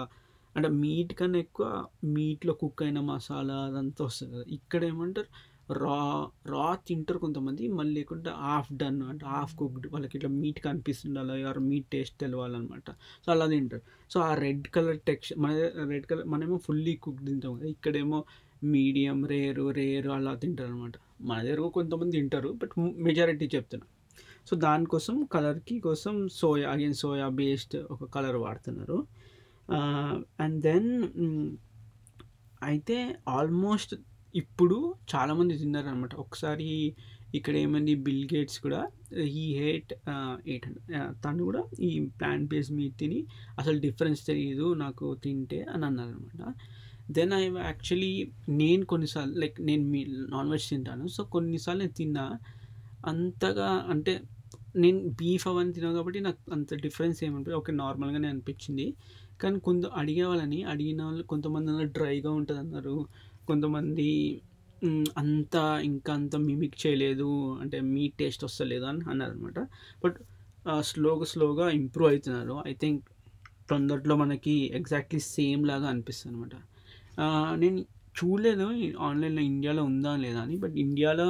అంటే 0.57 0.69
మీట్ 0.77 1.11
కన్నా 1.13 1.39
ఎక్కువ 1.39 1.65
మీట్‌లో 2.13 2.53
కుక్ 2.61 2.81
అయిన 2.83 2.99
మసాలా 3.07 3.57
అదంతా 3.65 4.01
వస్తుంది 4.05 4.31
కదా! 4.33 4.45
ఇక్కడ 4.55 4.81
ఏమంటారు 4.85 5.29
రా 5.77 5.97
రా 6.51 6.67
తింటారు 6.87 7.19
కొంతమంది. 7.19 7.63
మళ్ళీ 7.77 7.93
లేకుంటే 7.97 8.31
హాఫ్ 8.43 8.69
డన్ 8.79 8.99
అంటే 9.07 9.25
హాఫ్ 9.31 9.53
కుక్డ్ 9.55 9.85
వాళ్ళకి 9.93 10.15
ఇట్లా 10.17 10.29
మీట్ 10.37 10.59
కనిపిస్తుండాలి 10.63 11.43
ఆర్ 11.43 11.59
మీట్ 11.67 11.87
టేస్ట్ 11.91 12.15
తెలవాలనమాట. 12.19 12.87
సో, 13.23 13.31
అలా 13.31 13.47
తింటారు. 13.47 13.83
సో, 14.11 14.17
ఆ 14.21 14.33
రెడ్ 14.39 14.67
కలర్ 14.75 14.99
టెక్స్చర్ 15.09 15.39
మన 15.39 15.51
రెడ్ 15.91 16.07
కలర్ 16.11 16.27
మనమేమో 16.27 16.59
ఫుల్లీ 16.67 16.95
కుక్ 17.05 17.21
తింటాం 17.27 17.53
కదా! 17.57 17.67
ఇక్కడేమో 17.75 18.19
మీడియం, 18.67 19.19
రేరు 19.27 19.65
రేర్ 19.71 20.09
అలా 20.15 20.33
తింటారనమాట. 20.43 20.95
మన 21.21 21.37
దగ్గర 21.43 21.67
కొంతమంది 21.75 22.13
తింటారు. 22.17 22.51
బట్ 22.61 22.73
మెజారిటీ 23.05 23.47
చెప్తున్నా. 23.55 23.87
సో, 24.47 24.55
దానికోసం 24.63 25.15
కలర్‌కి 25.31 25.77
కోసం 25.81 26.15
సోయా 26.37 26.67
అగైన్ 26.73 26.97
సోయా 27.01 27.27
బేస్డ్ 27.39 27.77
ఒక 27.91 28.03
కలర్ 28.13 28.37
వాడుతున్నారు. 28.39 28.97
అండ్ 30.39 30.57
దెన్ 30.61 30.89
అయితే 32.61 32.97
ఆల్మోస్ట్ 33.29 33.93
ఇప్పుడు 34.33 34.77
చాలామంది 35.07 35.53
తిన్నారు 35.57 35.87
అనమాట 35.87 36.13
ఒకసారి 36.15 36.69
ఇక్కడ 37.33 37.53
ఏమైంది 37.57 37.93
బిల్ 38.05 38.25
గేట్స్ 38.33 38.59
కూడా 38.59 38.79
ఈ 39.37 39.45
హేట్ 39.57 39.91
ఎయిట్ 40.45 40.67
ఏట్ 40.67 40.67
తను 41.23 41.41
కూడా 41.43 41.61
ఈ 41.79 41.89
ప్లాంట్ 42.19 42.47
బేస్ 42.49 42.69
మీట్ 42.71 42.95
తిని 42.97 43.19
అసలు 43.57 43.77
డిఫరెన్స్ 43.79 44.21
తెలియదు 44.25 44.67
నాకు 44.75 45.07
తింటే 45.23 45.59
అని 45.73 45.85
అన్నారు 45.85 46.13
అనమాట 46.13 46.41
దెన్ 47.09 47.33
ఐ 47.33 47.43
యాక్చువల్లీ 47.61 48.13
నేను 48.53 48.83
కొన్నిసార్లు 48.85 49.35
లైక్ 49.39 49.57
నేను 49.61 49.83
మీ 49.91 50.01
నాన్ 50.29 50.49
వెజ్ 50.49 50.67
తింటాను. 50.69 51.05
సో, 51.07 51.21
కొన్నిసార్లు 51.35 51.81
నేను 51.83 51.95
తిన్నా. 51.99 52.25
అంతగా 53.03 53.69
అంటే 53.93 54.13
నేను 54.75 54.99
బీఫ్ 55.19 55.45
అవన్నీ 55.47 55.71
తిన్నాను 55.73 55.95
కాబట్టి 55.97 56.19
నాకు 56.19 56.41
అంత 56.51 56.73
డిఫరెన్స్ 56.83 57.19
ఏమనిపియలేదు. 57.23 57.59
ఓకే. 57.61 57.71
నార్మల్‌గానే 57.81 58.27
అనిపించింది. 58.27 58.87
కానీ 59.41 59.59
కొంత 59.59 59.85
అడిగే 59.95 60.23
వాళ్ళని 60.23 60.59
అడిగిన 60.63 61.01
వాళ్ళు 61.03 61.23
కొంతమంది 61.23 61.85
డ్రైగా 61.91 62.31
ఉంటదన్నారు. 62.31 62.95
కొంతమంది 63.47 64.07
అంత 65.17 65.55
ఇంకా 65.83 66.13
అంత 66.13 66.35
మిమిక్ 66.47 66.87
చేయలేదు. 66.87 67.29
అంటే 67.61 67.77
మీట్ 67.93 68.15
టేస్ట్ 68.17 68.43
వస్తలేదు 68.43 68.85
అని 68.85 69.01
అన్నారనమాట. 69.09 69.59
బట్ 70.03 70.17
స్లోగా 70.81 71.25
స్లోగా 71.25 71.65
ఇంప్రూవ్ 71.71 72.09
అవుతున్నారు 72.09 72.55
ఐ 72.67 72.73
థింక్ 72.73 73.03
తొందరలో 73.69 74.15
మనకి 74.15 74.55
ఎగ్జాక్ట్లీ 74.73 75.19
సేమ్ 75.19 75.61
లాగా 75.67 75.87
అనిపిస్తుంది 75.87 76.35
అనమాట 76.35 76.55
నేను 77.59 77.79
చూడలేదు 78.19 78.65
ఆన్లైన్లో 78.99 79.41
ఇండియాలో 79.41 79.83
ఉందా 79.83 80.15
లేదా 80.15 80.39
అని 80.41 80.55
బట్ 80.57 80.75
ఇండియాలో 80.77 81.27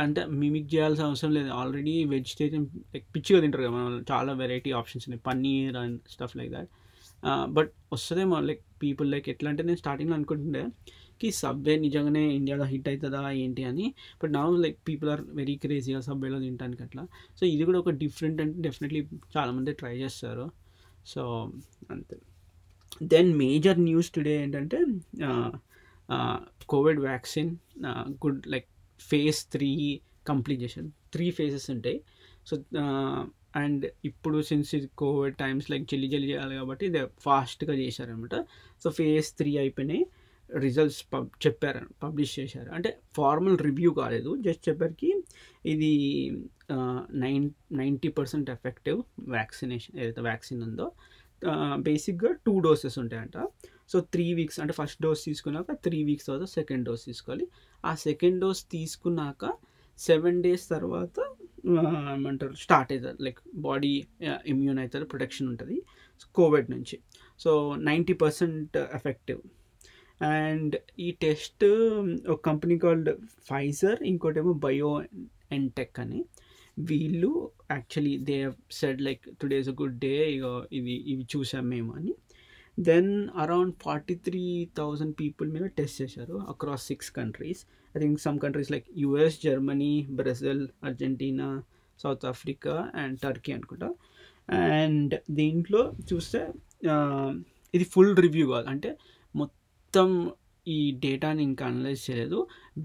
అంటే 0.00 0.20
మిమిక్ 0.42 0.68
చేయాల్సిన 0.74 1.04
అవసరం 1.04 1.32
లేదు. 1.34 1.50
ఆల్రెడీ 1.50 2.04
వెజిటేరియన్ 2.04 2.66
లైక్ 2.94 3.06
పిచ్చిగా 3.16 3.40
తింటారు 3.40 3.62
కదా 3.62 3.72
మనం 3.72 4.04
చాలా 4.12 4.32
వెరైటీ 4.32 4.70
ఆప్షన్స్ 4.72 5.04
ఉన్నాయి. 5.08 5.22
Paneer 5.26 5.76
and 5.76 5.98
stuff 6.10 6.36
like 6.36 6.52
that. 6.52 6.70
But 7.56 7.72
వస్తుందేమో 7.92 8.36
లైక్ 8.40 8.62
పీపుల్ 8.82 9.08
లైక్ 9.10 9.28
ఎట్లా 9.28 9.48
అంటే 9.50 9.62
నేను 9.62 9.76
స్టార్టింగ్లో 9.76 10.16
అనుకుంటుండే 10.16 10.64
కి 11.20 11.30
సబ్వే 11.30 11.72
నిజంగానే 11.76 12.22
ఇండియాలో 12.34 12.64
హిట్ 12.64 12.88
అవుతుందా 12.88 13.30
ఏంటి 13.42 13.62
అని. 13.64 13.86
బట్ 14.22 14.32
నా 14.32 14.42
లైక్ 14.64 14.78
పీపుల్ 14.88 15.08
ఆర్ 15.10 15.22
వెరీ 15.40 15.56
క్రేజీగా 15.56 16.00
సబ్వేలో 16.00 16.38
తినడానికి 16.38 16.82
అట్లా. 16.82 17.02
సో 17.40 17.46
ఇది 17.46 17.64
కూడా 17.64 17.78
ఒక 17.78 17.90
డిఫరెంట్ 18.02 18.40
అంటే 18.40 18.56
డెఫినెట్లీ 18.62 19.00
చాలామంది 19.36 19.72
ట్రై 19.72 19.94
చేస్తారు. 19.96 20.46
సో 21.06 21.22
అంతే. 21.90 22.16
దెన్ 23.02 23.30
మేజర్ 23.34 23.78
న్యూస్ 23.80 24.10
టుడే 24.10 24.42
ఏంటంటే 24.42 24.78
COVID 26.68 27.00
vaccine 27.00 27.50
good 28.24 28.40
like 28.48 28.68
phase 29.08 29.40
three 29.54 29.70
complete 30.30 30.60
చేశారు. 30.64 30.88
త్రీ 31.14 31.26
ఫేజెస్ 31.38 31.68
ఉంటాయి. 31.74 31.98
సో 32.48 32.54
అండ్ 33.60 33.84
ఇప్పుడు 34.08 34.38
సిన్స్ 34.48 34.70
ఇది 34.78 34.88
కోవిడ్ 35.02 35.36
టైమ్స్ 35.42 35.68
లైక్ 35.72 35.84
జల్లి 35.92 36.08
జల్లి 36.12 36.28
చేయాలి 36.32 36.54
కాబట్టి 36.60 36.84
ఇది 36.90 37.00
ఫాస్ట్గా 37.26 37.74
చేశారనమాట 37.82 38.36
సో 38.82 38.90
ఫేజ్ 38.98 39.28
త్రీ 39.38 39.52
అయిపోయినాయి. 39.62 40.02
రిజల్ట్స్ 40.50 41.00
పబ్ 41.12 41.26
చెప్పారు 41.44 41.82
పబ్లిష్ 42.04 42.32
చేశారు. 42.40 42.70
అంటే 42.76 42.90
ఫార్మల్ 43.18 43.58
రివ్యూ 43.66 43.90
కాలేదు. 43.98 44.30
జస్ట్ 44.46 44.62
చెప్పరికి 44.68 45.10
ఇది 45.72 45.90
nine 47.24 47.46
ninety 47.80 48.10
percent 48.18 48.48
effective 48.56 49.00
vaccination 49.36 49.96
ఏదైతే 50.02 50.22
వ్యాక్సిన్ 50.30 50.62
ఉందో 50.68 50.86
బేసిక్గా 51.88 52.30
టూ 52.46 52.54
డోసెస్ 52.66 52.96
ఉంటాయంట. 53.02 53.38
సో 53.92 53.96
త్రీ 54.14 54.26
వీక్స్ 54.38 54.58
అంటే 54.62 54.74
ఫస్ట్ 54.80 55.00
డోస్ 55.04 55.22
తీసుకున్నాక 55.28 55.72
త్రీ 55.84 55.98
వీక్స్ 56.08 56.26
తర్వాత 56.28 56.46
సెకండ్ 56.58 56.84
డోస్ 56.88 57.04
తీసుకోవాలి. 57.08 57.46
ఆ 57.90 57.92
సెకండ్ 58.06 58.38
డోస్ 58.44 58.62
తీసుకున్నాక 58.74 59.44
సెవెన్ 59.98 60.38
డేస్ 60.46 60.64
తర్వాత 60.74 61.18
ఏమంటారు 62.16 62.54
స్టార్ట్ 62.64 62.90
అవుతుంది. 62.94 63.18
లైక్ 63.26 63.40
బాడీ 63.68 63.92
ఇమ్యూన్ 64.52 64.78
అవుతుంది 64.82 65.06
ప్రొటెక్షన్ 65.12 65.48
ఉంటుంది. 65.52 65.76
కోవిడ్ 66.38 66.68
నుంచి. 66.74 66.96
So 67.44 67.50
ninety 67.88 68.14
percent 68.22 68.76
effective. 68.98 69.40
And 70.36 70.74
ఈ 71.06 71.08
టెస్ట్ 71.24 71.64
ఒక 72.32 72.38
కంపెనీ 72.50 72.76
కాల్డ్ 72.84 73.10
ఫైజర్ 73.50 74.00
ఇంకోటేమో 74.12 74.52
బయో 74.64 74.90
అండ్ 75.54 75.68
టెక్ 75.78 75.98
అని. 76.04 76.20
వీళ్ళు 76.88 77.30
actually 77.76 78.14
they 78.28 78.36
said 78.80 79.00
like 79.06 79.24
today 79.40 79.56
is 79.62 79.70
a 79.72 79.76
good 79.80 79.98
day 80.06 80.14
ఇక 80.34 80.44
ఇది 80.78 80.94
ఇవి 81.12 81.24
చూసాం 81.34 81.64
మేము 81.74 81.90
అని. 81.98 82.12
Then 82.88 83.10
around 83.42 83.74
forty 83.84 84.14
three 84.26 84.42
thousand 84.78 85.14
people 85.20 85.48
మీద 85.54 85.66
టెస్ట్ 85.78 85.98
చేశారు 86.02 86.36
across 86.52 86.86
six 86.90 87.10
countries 87.18 87.60
I 87.96 88.00
think 88.00 88.20
some 88.26 88.38
countries 88.44 88.70
like 88.74 88.86
US 89.02 89.38
Germany 89.44 89.92
Brazil 90.20 90.62
Argentina 90.88 91.48
South 91.98 92.24
Africa 92.24 92.74
and 92.94 93.16
Turkey 93.20 93.52
అనుకుంటా. 93.52 93.88
And 94.74 95.14
దీంట్లో 95.30 95.80
చూస్తే 96.12 96.40
ఇది 97.74 97.86
ఫుల్ 97.94 98.12
రివ్యూ 98.26 98.46
కాదు. 98.52 98.66
అంటే 98.66 98.90
మొత్తం 99.34 100.08
ఈ 100.66 100.78
డేటాని 101.04 101.42
ఇంకా 101.48 101.64
అనలైజ్ 101.70 102.02
చేయలేదు. 102.10 102.38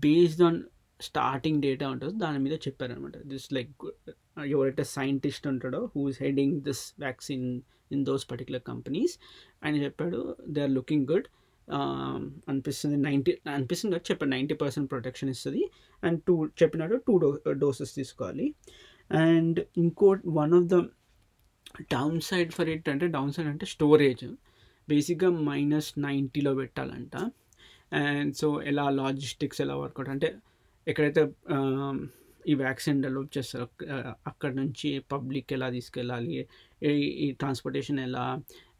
బేస్డ్ 0.06 0.44
ఆన్ 0.48 0.60
స్టార్టింగ్ 1.00 1.62
డేటా 1.62 1.86
ఉంటుంది 1.94 2.16
దాని 2.26 2.40
మీద 2.40 2.56
చెప్పారనమాట 2.66 3.18
దిస్ 3.32 3.48
లైక్ 3.54 3.86
ఎవరైతే 4.54 4.84
సైంటిస్ట్ 4.98 5.46
ఉంటాడో 5.54 5.82
who 5.96 6.04
is 6.10 6.20
heading 6.24 6.56
this 6.68 6.84
vaccine 7.00 7.48
in 7.92 8.04
those 8.10 8.26
particular 8.32 8.64
companies 8.72 9.16
ఆయన 9.64 9.76
చెప్పాడు 9.86 10.20
దే 10.56 10.62
ఆర్ 10.68 10.74
లుకింగ్ 10.80 11.08
గుడ్ 11.14 11.28
అనిపిస్తుంది 12.52 12.98
నైంటీ 13.08 13.32
అనిపిస్తుంది 13.56 13.92
కదా 13.96 14.06
చెప్పాడు 14.10 14.32
నైంటీ 14.36 14.56
పర్సెంట్ 14.64 14.88
ప్రొటెక్షన్ 14.90 15.30
ఇస్తుంది. 15.36 15.62
అండ్ 16.04 16.20
టూ 16.28 16.36
చెప్పినాడు 16.62 16.96
టూ 17.08 17.14
డో 17.24 17.30
డోసెస్ 17.64 17.94
తీసుకోవాలి. 18.00 18.48
అండ్ 19.26 19.60
ఇంకో 19.84 20.10
one 20.40 20.54
of 20.60 20.68
the 20.74 20.78
down 21.96 22.20
side 22.30 22.52
for 22.58 22.70
it 22.76 22.90
అంటే 22.94 23.08
డౌన్ 23.16 23.32
సైడ్ 23.38 23.50
అంటే 23.54 23.66
స్టోరేజ్ 23.76 24.26
బేసిక్గా 24.88 25.30
మైనస్ 25.50 25.92
నైంటీలో 26.08 26.54
పెట్టాలంట. 26.62 27.16
అండ్ 28.04 28.34
సో 28.42 28.48
ఎలా 28.72 28.86
లాజిస్టిక్స్ 29.02 29.62
ఎలా 29.66 29.76
వర్కౌట్ 29.84 30.12
అంటే 30.16 30.30
ఎక్కడైతే 30.88 31.22
um, 31.56 31.98
ఈ 32.52 32.54
వ్యాక్సిన్ 32.62 33.00
డెవలప్ 33.04 33.32
చేస్తారో 33.36 33.66
అక్కడ 34.32 34.52
నుంచి 34.60 34.90
పబ్లిక్ 35.14 35.52
ఎలా 35.56 35.68
తీసుకెళ్ళాలి? 35.76 36.34
ఈ 37.22 37.28
ట్రాన్స్పోర్టేషన్ 37.40 38.00
ఎలా 38.00 38.26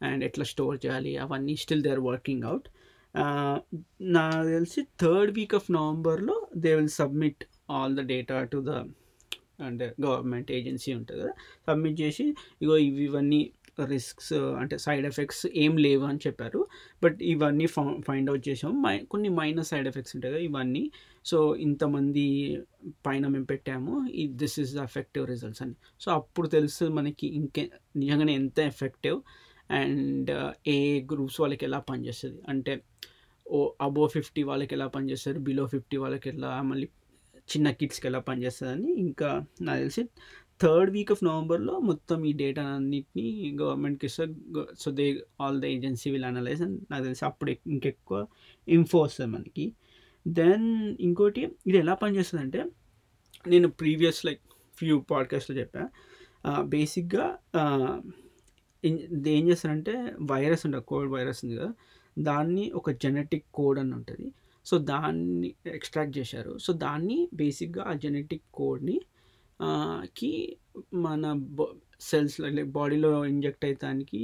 అండ్ 0.02 0.22
ఎట్లా 0.24 0.44
స్టోర్ 0.44 0.76
చేయాలి 0.84 1.12
అవన్నీ 1.16 1.54
still 1.56 1.82
they 1.82 1.90
are 1.90 2.02
working 2.02 2.44
out 2.44 2.66
నాకు 4.16 4.46
తెలిసి 4.48 4.80
థర్డ్ 5.00 5.30
వీక్ 5.38 5.54
ఆఫ్ 5.54 5.68
నవంబర్లో 5.70 6.36
they 6.56 6.72
will 6.74 6.94
submit 6.98 7.44
all 7.70 7.94
the 7.96 8.02
data 8.06 8.38
to 8.52 8.58
the 8.60 8.72
అంటే 9.62 9.86
గవర్నమెంట్ 10.00 10.50
ఏజెన్సీ 10.50 10.90
ఉంటుంది 10.94 11.20
కదా 11.22 11.34
సబ్మిట్ 11.68 11.96
చేసి 12.00 12.24
ఇగో 12.62 12.76
ఇవి 12.86 13.04
ఇవన్నీ 13.04 13.40
రిస్క్స్ 13.78 14.32
uh, 14.32 14.52
అంటే 14.60 14.74
సైడ్ 14.78 15.06
ఎఫెక్ట్స్ 15.06 15.46
ఏం 15.64 15.72
లేవు 15.76 16.04
అని 16.10 16.20
చెప్పారు. 16.26 16.60
బట్ 17.02 17.18
ఇవన్నీ 17.32 17.66
ఫైండ్ 18.08 18.30
అవుట్ 18.30 18.44
చేసాము 18.48 18.76
మై 18.86 18.94
కొన్ని 19.12 19.30
మైనస్ 19.38 19.70
సైడ్ 19.70 19.88
ఎఫెక్ట్స్ 19.88 20.14
ఉంటాయి 20.16 20.32
కదా 20.34 20.42
ఇవన్నీ. 20.48 20.84
సో 21.24 21.38
ఇంతమంది 21.66 22.26
పైన 23.06 23.24
మేము 23.26 23.44
పెట్టాము. 23.44 23.94
ఈ 24.22 24.24
this 24.42 24.56
is 24.64 24.72
the 24.74 24.82
effective 24.90 25.26
results 25.26 25.62
అని. 25.62 25.74
సో 26.00 26.10
అప్పుడు 26.10 26.48
తెలుస్తుంది 26.48 26.92
మనకి 26.92 27.28
ఇంకే 27.40 27.64
నిజంగానే 27.96 28.34
ఎంత 28.34 28.58
ఎఫెక్టివ్ 28.72 29.18
అండ్ 29.70 30.30
uh, 30.30 30.52
ఏ 30.76 30.78
గ్రూప్స్ 31.12 31.40
వాళ్ళకి 31.40 31.64
ఎలా 31.64 31.80
పనిచేస్తుంది. 31.90 32.40
అంటే 32.48 32.74
ఓ 33.46 33.58
అబో 33.80 34.04
ఫిఫ్టీ 34.08 34.42
వాళ్ళకి 34.42 34.74
ఎలా 34.74 34.86
పనిచేస్తారు 34.86 35.38
బిలో 35.38 35.66
ఫిఫ్టీ 35.66 35.96
వాళ్ళకి 35.96 36.28
ఎలా 36.28 36.62
మళ్ళీ 36.62 36.86
చిన్న 37.48 37.70
కిడ్స్కి 37.70 38.06
ఎలా 38.08 38.20
పనిచేస్తుందని 38.28 38.92
ఇంకా 38.92 39.28
నాకు 39.66 39.78
తెలిసి 39.78 40.02
థర్డ్ 40.60 40.90
వీక్ 40.90 41.10
ఆఫ్ 41.14 41.22
నవంబర్లో 41.24 41.74
మొత్తం 41.88 42.18
ఈ 42.24 42.32
డేటా 42.42 42.62
అన్నింటినీ 42.76 43.26
గవర్నమెంట్కి 43.60 44.06
ఇస్తే 44.06 44.24
so 44.78 44.90
they 44.90 45.06
all 45.40 45.58
the 45.62 45.64
agency 45.74 46.08
will 46.14 46.26
analyse 46.30 46.62
and 46.62 46.78
నాకు 46.90 47.04
తెలిసి 47.04 47.24
అప్పుడు 47.24 47.50
ఇంకెక్కువ 47.74 48.18
ఇన్ఫో 48.68 48.98
వస్తుంది 49.00 49.30
మనకి. 49.36 49.66
దెన్ 50.26 50.66
ఇంకోటి 51.00 51.42
ఇది 51.66 51.78
ఎలా 51.78 51.94
పనిచేస్తుంది 51.94 52.42
అంటే 52.44 52.60
నేను 53.52 53.68
ప్రీవియస్ 53.80 54.20
లైక్ 54.26 54.42
ఫ్యూ 54.78 54.96
పాడ్కాస్ట్లో 55.10 55.56
చెప్పా. 55.56 55.82
బేసిక్గా 56.74 57.26
ఏం 59.36 59.44
చేస్తారంటే 59.50 59.94
వైరస్ 60.32 60.62
ఉంటుంది 60.66 60.84
కోవిడ్ 60.84 61.12
వైరస్ 61.12 61.40
ఉంది 61.44 61.56
కదా 61.56 61.70
దాన్ని 62.18 62.64
ఒక 62.70 62.90
జెనెటిక్ 63.02 63.46
కోడ్ 63.54 63.78
అని 63.78 63.92
ఉంటుంది. 63.94 64.28
సో 64.66 64.74
దాన్ని 64.92 65.48
ఎక్స్ట్రాక్ట్ 65.78 66.14
చేశారు. 66.18 66.52
సో 66.58 66.70
దాన్ని 66.84 67.18
బేసిక్గా 67.34 67.82
ఆ 67.84 67.92
జెనెటిక్ 68.04 68.44
కోడ్ని 68.54 68.96
కి 70.18 70.30
మన 71.06 71.22
సెల్స్ 72.08 72.34
లైక్ 72.40 72.70
బాడీలో 72.78 73.10
ఇంజెక్ట్ 73.24 73.64
అయ్యడానికి 73.64 74.20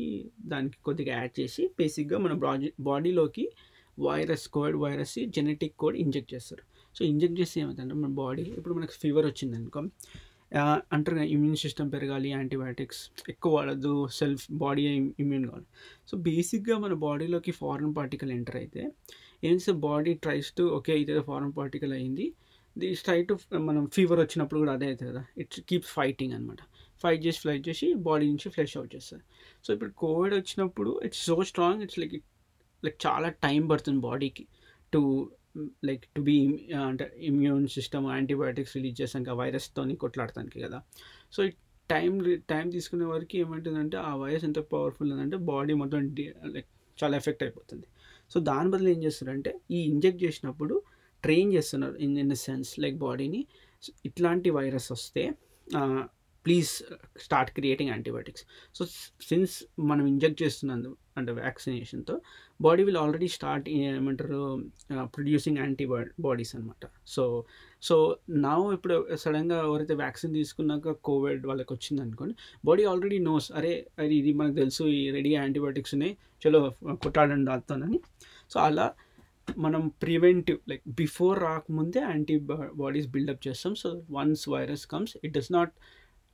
దానికి 0.53 0.79
కొద్దిగా 0.87 1.13
యాడ్ 1.19 1.35
చేసి 1.41 1.63
బేసిక్గా 1.79 2.19
మన 2.19 2.33
బాడీ 2.45 2.69
బాడీలోకి 2.89 3.45
virus 3.99 4.45
code 4.57 4.77
virus 4.85 5.19
genetic 5.37 5.77
code 5.77 5.97
inject 5.97 6.31
చేస్తారు. 6.35 6.63
సో 6.97 7.01
ఇంజెక్ట్ 7.05 7.39
చేస్తే 7.41 7.57
ఏమవుతుందంటే 7.61 7.97
మన 8.03 8.11
బాడీ 8.23 8.45
ఇప్పుడు 8.59 8.75
మనకు 8.75 8.95
ఫీవర్ 9.03 9.27
వచ్చింది 9.31 9.57
అనుకో 9.61 9.83
అంటారు 10.95 11.25
ఇమ్యూన్ 11.35 11.59
సిస్టమ్ 11.65 11.91
పెరగాలి 11.93 12.29
యాంటీబయాటిక్స్ 12.37 13.03
ఎక్కువ 13.33 13.51
వాడద్దు 13.57 13.93
సెల్ఫ్ 14.19 14.45
బాడీ 14.63 14.83
ఇమ్యూన్ 15.23 15.45
కావాలి. 15.51 15.67
సో 16.09 16.15
బేసిక్గా 16.29 16.77
మన 16.85 16.95
బాడీలోకి 17.07 17.53
ఫారెన్ 17.61 17.93
పార్టికల్ 17.99 18.33
ఎంటర్ 18.37 18.59
అయితే 18.63 18.83
ఏం 19.43 19.57
sir 19.65 19.79
body 19.89 20.13
tries 20.25 20.51
to 20.59 20.65
okay 20.79 20.95
ఇదే 21.03 21.15
ఫారెన్ 21.31 21.55
పార్టికల్ 21.61 21.95
అయింది 21.99 22.27
ది 22.77 22.89
ట్రై 23.07 23.19
టు 23.29 23.35
మనం 23.69 23.83
ఫీవర్ 23.97 24.21
వచ్చినప్పుడు 24.25 24.59
కూడా 24.63 24.73
అదే 24.77 24.87
అవుతుంది 24.91 25.11
కదా. 25.13 25.23
ఇట్స్ 25.43 25.61
కీప్స్ 25.71 25.93
ఫైటింగ్ 25.99 26.35
అనమాట 26.37 26.63
ఫైట్ 27.03 27.23
చేసి 27.27 27.39
ఫ్లైట్ 27.45 27.65
చేసి 27.69 27.87
బాడీ 28.09 28.25
నుంచి 28.33 28.49
ఫ్లెష్ 28.55 28.75
అవుట్ 28.79 28.93
చేస్తుంది. 28.97 29.25
సో 29.65 29.69
ఇప్పుడు 29.77 29.93
కోవిడ్ 30.03 30.35
వచ్చినప్పుడు 30.41 30.91
it's 31.07 31.23
so 31.29 31.37
strong 31.51 31.83
it's 31.87 31.99
like 32.03 32.15
like 32.83 32.99
చాలా 33.07 33.29
టైం 33.47 33.63
పడుతుంది 33.73 34.01
బాడీకి 34.09 34.45
టు 34.93 35.01
లైక్ 35.89 36.05
టు 36.17 36.21
బీ 36.29 36.37
అంటే 36.89 37.07
ఇమ్యూన్ 37.31 37.65
సిస్టమ్ 37.77 38.07
యాంటీబయాటిక్స్ 38.15 38.75
రిలీజ్ 38.79 38.97
చేసాక 39.03 39.31
వైరస్తో 39.41 39.83
కొట్లాడటానికి 40.05 40.59
కదా. 40.65 40.79
సో 41.35 41.43
టైం 41.91 42.13
టైం 42.53 42.67
తీసుకునే 42.77 43.07
వరకు 43.15 43.37
ఏమంటుందంటే 43.43 43.97
ఆ 44.09 44.13
వైరస్ 44.23 44.45
ఎంత 44.49 44.61
పవర్ఫుల్ 44.75 45.11
ఉందంటే 45.15 45.39
బాడీ 45.51 45.75
మొత్తం 45.83 46.01
లైక్ 46.55 46.71
చాలా 46.99 47.15
ఎఫెక్ట్ 47.21 47.43
అయిపోతుంది. 47.47 47.87
సో 48.33 48.41
దాని 48.49 48.69
బదులు 48.73 48.89
ఏం 48.95 49.01
చేస్తారంటే 49.05 49.51
ఈ 49.71 49.79
ఇంజెక్ట్ 49.93 50.21
చేసినప్పుడు 50.25 50.75
ట్రైన్ 51.27 51.53
చేస్తున్నారు 51.57 51.97
in 52.07 52.17
in 52.25 52.33
the 52.35 52.39
sense 52.47 52.73
like 52.85 52.99
బాడీని. 53.07 53.43
ఇట్లాంటి 54.09 54.51
వైరస్ 54.59 54.89
వస్తే 54.97 55.25
please 56.47 56.71
start 57.25 57.51
creating 57.57 57.91
antibiotics. 57.95 58.45
So 58.77 58.83
since 59.27 59.57
మనం 59.91 60.05
ఇంజెక్ట్ 60.13 60.41
చేస్తున్నందు 60.43 60.91
అంటే 61.19 61.33
వ్యాక్సినేషన్తో 61.39 62.15
బాడీ 62.65 62.83
విల్ 62.89 62.99
ఆల్రెడీ 63.03 63.29
స్టార్ట్ 63.37 63.67
ఏమంటారు 63.77 64.41
ప్రొడ్యూసింగ్ 65.15 65.59
యాంటీబా 65.63 65.99
బాడీస్ 66.27 66.53
అనమాట 66.57 66.85
సో 67.15 67.23
సో 67.89 67.97
నా 68.45 68.55
ఇప్పుడు 68.77 68.97
సడన్గా 69.25 69.59
ఎవరైతే 69.69 69.95
వ్యాక్సిన్ 70.03 70.35
తీసుకున్నాక 70.39 70.95
కోవిడ్ 71.09 71.47
వాళ్ళకి 71.51 71.73
వచ్చింది 71.77 72.03
అనుకోండి 72.07 72.35
బాడీ 72.69 72.85
ఆల్రెడీ 72.93 73.21
నోస్ 73.31 73.49
అరే 73.61 73.73
అది 74.03 74.15
ఇది 74.23 74.33
మనకు 74.41 74.57
తెలుసు 74.63 74.85
ఈ 74.99 75.03
రెడీ 75.19 75.33
యాంటీబయాటిక్స్ 75.41 75.95
ఉన్నాయి 75.99 76.15
చలో 76.45 76.63
కొట్టాడండి 77.05 77.47
దాంతోనని. 77.53 78.01
సో 78.53 78.59
అలా 78.69 78.87
మనం 79.49 79.83
ప్రివెంటివ్ 80.03 80.59
లైక్ 80.71 80.85
బిఫోర్ 81.01 81.39
రాకముందే 81.41 82.01
యాంటీ 82.01 82.37
బాడీస్ 82.83 83.09
బిల్డప్ 83.17 83.43
చేస్తాం. 83.49 83.75
So 83.83 83.89
once 84.11 84.45
virus 84.55 84.85
comes 84.93 85.15
it 85.25 85.35
does 85.39 85.53
not 85.53 85.75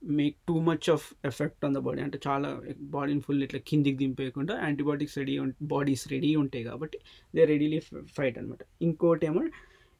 make 0.02 0.36
too 0.48 0.56
much 0.68 0.86
of 0.94 1.06
effect 1.30 1.64
on 1.64 1.74
the 1.76 1.80
body 1.86 2.00
అంటే 2.06 2.18
చాలా 2.26 2.48
బాడీని 2.96 3.20
ఫుల్ 3.20 3.42
ఇట్లా 3.46 3.60
కిందికి 3.70 3.98
దింపేయకుండా 4.02 4.54
యాంటీబయాటిక్స్ 4.66 5.16
రెడీ 5.20 5.34
బాడీస్ 5.74 6.04
రెడీ 6.12 6.30
ఉంటాయి 6.42 6.64
కాబట్టి 6.64 6.98
దే 7.34 7.44
రెడీలీ 7.52 7.80
ఫైట్ 8.18 8.38
అనమాట 8.38 8.62
ఇంకోటి 8.88 9.26
ఏమో 9.30 9.42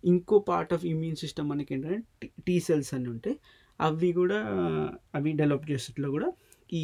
ఇంకో 0.05 0.38
పార్ట్ 0.50 0.73
ఆఫ్ 0.77 0.85
ఇమ్యూన్ 0.93 1.17
సిస్టమ్ 1.17 1.49
మనకి 1.53 1.73
ఏంటంటే 1.75 2.29
టీ 2.47 2.57
సెల్స్ 2.67 2.93
అని 2.95 3.09
ఉంటాయి. 3.15 3.37
అవి 3.81 4.11
కూడా 4.12 4.38
అవి 5.17 5.31
డెవలప్ 5.41 5.67
చేసేట్లో 5.71 6.09
కూడా 6.17 6.29
ఈ 6.73 6.83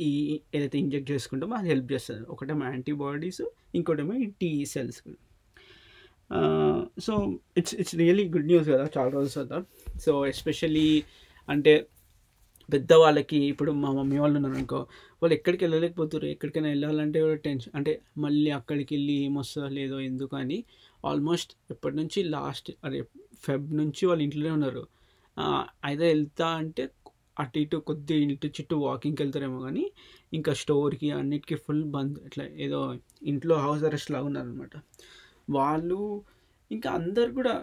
ఈ 0.00 0.10
ఏదైతే 0.54 0.76
ఇంజెక్ట్ 0.84 1.10
చేసుకుంటామో 1.10 1.54
అది 1.60 1.68
హెల్ప్ 1.72 1.90
చేస్తుంది. 1.92 2.24
ఒకటేమో 2.34 2.64
యాంటీబాడీస్ 2.72 3.42
ఇంకోటేమో 3.78 4.14
ఈ 4.24 4.26
T 4.40 4.50
cells 4.74 5.00
so 7.06 7.14
it's 7.60 7.74
it's 7.80 7.96
really 8.00 8.24
good 8.34 8.48
news 8.50 8.68
కదా 8.74 8.84
చాలా 8.96 9.10
రోజుల 9.16 9.32
తర్వాత. 9.34 9.64
సో 10.04 10.12
ఎస్పెషల్లీ 10.32 10.86
అంటే 11.48 11.74
పెద్దవాళ్ళకి 12.68 13.38
ఇప్పుడు 13.52 13.70
మా 13.82 13.90
మమ్మీ 13.96 14.18
వాళ్ళు 14.22 14.36
ఉన్నారు 14.38 14.56
అనుకో 14.58 14.78
వాళ్ళు 15.22 15.34
ఎక్కడికి 15.38 15.62
వెళ్ళలేకపోతారు 15.64 16.26
ఎక్కడికైనా 16.34 16.68
వెళ్ళాలంటే 16.68 17.18
కూడా 17.24 17.36
టెన్షన్ 17.46 17.74
అంటే 17.78 17.92
మళ్ళీ 18.24 18.50
అక్కడికి 18.58 18.90
వెళ్ళి 18.96 19.14
ఏమొస్తా 19.26 19.68
లేదో 19.78 20.00
ఎందుకు 20.00 20.36
అని 20.36 20.58
ఆల్మోస్ట్ 21.04 21.52
ఎప్పటి 21.70 21.96
నుంచి 21.96 22.22
లాస్ట్ 22.36 22.70
అదే 22.84 23.00
ఫెబ్ 23.44 23.68
నుంచి 23.80 24.02
వాళ్ళు 24.06 24.24
ఇంట్లోనే 24.26 24.52
ఉన్నారు. 24.58 24.84
అయితే 25.84 26.04
వెళ్తా 26.12 26.48
అంటే 26.62 26.84
అటు 27.36 27.58
ఇటు 27.58 27.76
కొద్ది 27.88 28.16
ఇంటి 28.24 28.48
చుట్టూ 28.56 28.76
వాకింగ్కి 28.78 29.20
వెళ్తారేమో 29.22 29.58
కానీ 29.60 29.84
ఇంకా 30.34 30.52
స్టోర్కి 30.62 31.08
అన్నిటికీ 31.10 31.56
ఫుల్ 31.64 31.84
బంద్ 31.94 32.16
ఇట్లా 32.28 32.44
ఏదో 32.64 32.80
ఇంట్లో 33.32 33.56
హౌస్ 33.56 33.84
అరెస్ట్ 33.88 34.10
లాగా 34.14 34.26
ఉన్నారనమాట 34.30 34.76
వాళ్ళు 35.50 35.98
ఇంకా 36.70 36.88
అందరు 36.90 37.30
కూడా 37.38 37.54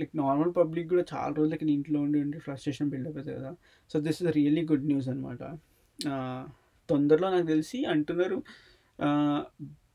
లైక్ 0.00 0.12
నార్మల్ 0.16 0.52
పబ్లిక్ 0.58 0.88
కూడా 0.88 1.04
చాలా 1.12 1.32
రోజులకి 1.38 1.64
ఇంట్లో 1.76 1.98
ఉండి 2.00 2.18
ఉండి 2.24 2.38
ఫ్రస్ట్రేషన్ 2.38 2.90
బిల్డప్ 2.92 3.16
అవుతుంది 3.18 3.36
కదా. 3.38 3.52
So 3.90 3.96
this 4.06 4.20
is 4.22 4.30
really 4.38 4.62
good 4.70 4.86
news 4.90 5.08
అనమాట 5.08 5.42
తొందరలో 6.88 7.28
నాకు 7.34 7.46
తెలిసి 7.46 7.78
అంటున్నారు 7.94 8.38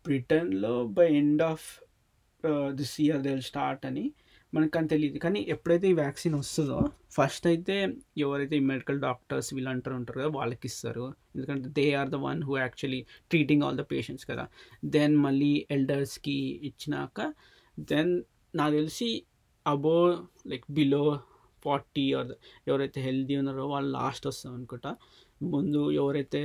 బ్రిటన్లో 0.08 0.74
by 0.98 1.08
end 1.22 1.44
of 1.51 1.66
this 2.80 2.96
year 3.06 3.22
they 3.27 3.34
start 3.50 3.84
అని. 3.89 4.06
మనకు 4.54 4.72
కానీ 4.75 4.88
తెలియదు 4.94 5.20
కానీ 5.24 5.39
ఎప్పుడైతే 5.54 5.86
ఈ 5.92 5.96
వ్యాక్సిన్ 6.01 6.36
వస్తుందో 6.39 6.77
ఫస్ట్ 7.16 7.46
అయితే 7.51 7.75
ఎవరైతే 8.25 8.56
ఈ 8.60 8.63
మెడికల్ 8.72 9.00
డాక్టర్స్ 9.06 9.50
వీళ్ళంటారు 9.56 9.96
ఉంటారు 10.00 10.18
కదా 10.22 10.32
వాళ్ళకి 10.39 10.66
ఇస్తారు 10.72 11.04
ఎందుకంటే 11.36 11.68
they 11.77 11.86
are 12.01 12.12
the 12.16 12.20
one 12.27 12.42
who 12.48 12.54
actually 12.63 13.01
treating 13.32 13.63
all 13.68 13.77
the 13.82 13.86
patients 13.94 14.25
కదా. 14.32 14.46
దెన్ 14.96 15.16
మళ్ళీ 15.25 15.51
ఎల్డర్స్కి 15.75 16.38
ఇచ్చినాక 16.70 17.20
దెన్ 17.92 18.13
నాకు 18.54 18.74
తెలిసి 18.80 19.10
above 19.66 19.96
like 20.51 20.68
below 20.77 21.04
forty 21.66 22.06
or 22.20 22.32
ఎవరైతే 22.70 23.00
హెల్దీ 23.08 23.36
ఉన్నారో 23.42 23.66
వాళ్ళు 23.74 23.89
లాస్ట్ 24.00 24.27
వస్తాం 24.32 24.51
అనుకుంటా. 24.58 24.92
ముందు 25.54 25.82
ఎవరైతే 26.01 26.42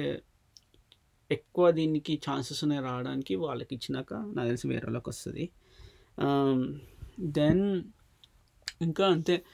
ఎక్కువ 1.30 1.66
దీనికి 1.78 2.14
ఛాన్సెస్ 2.24 2.62
ఉన్నాయి 2.64 2.82
రావడానికి 2.88 3.34
వాళ్ళకి 3.44 3.72
ఇచ్చినాక 3.78 4.12
నాకు 4.34 4.48
తెలిసి 4.50 4.66
వేరే 4.72 4.86
వాళ్ళకి 4.88 5.10
వస్తుంది. 5.12 5.44
దెన్ 7.22 7.82
ఇంకా 8.82 9.06
అంతే 9.08 9.44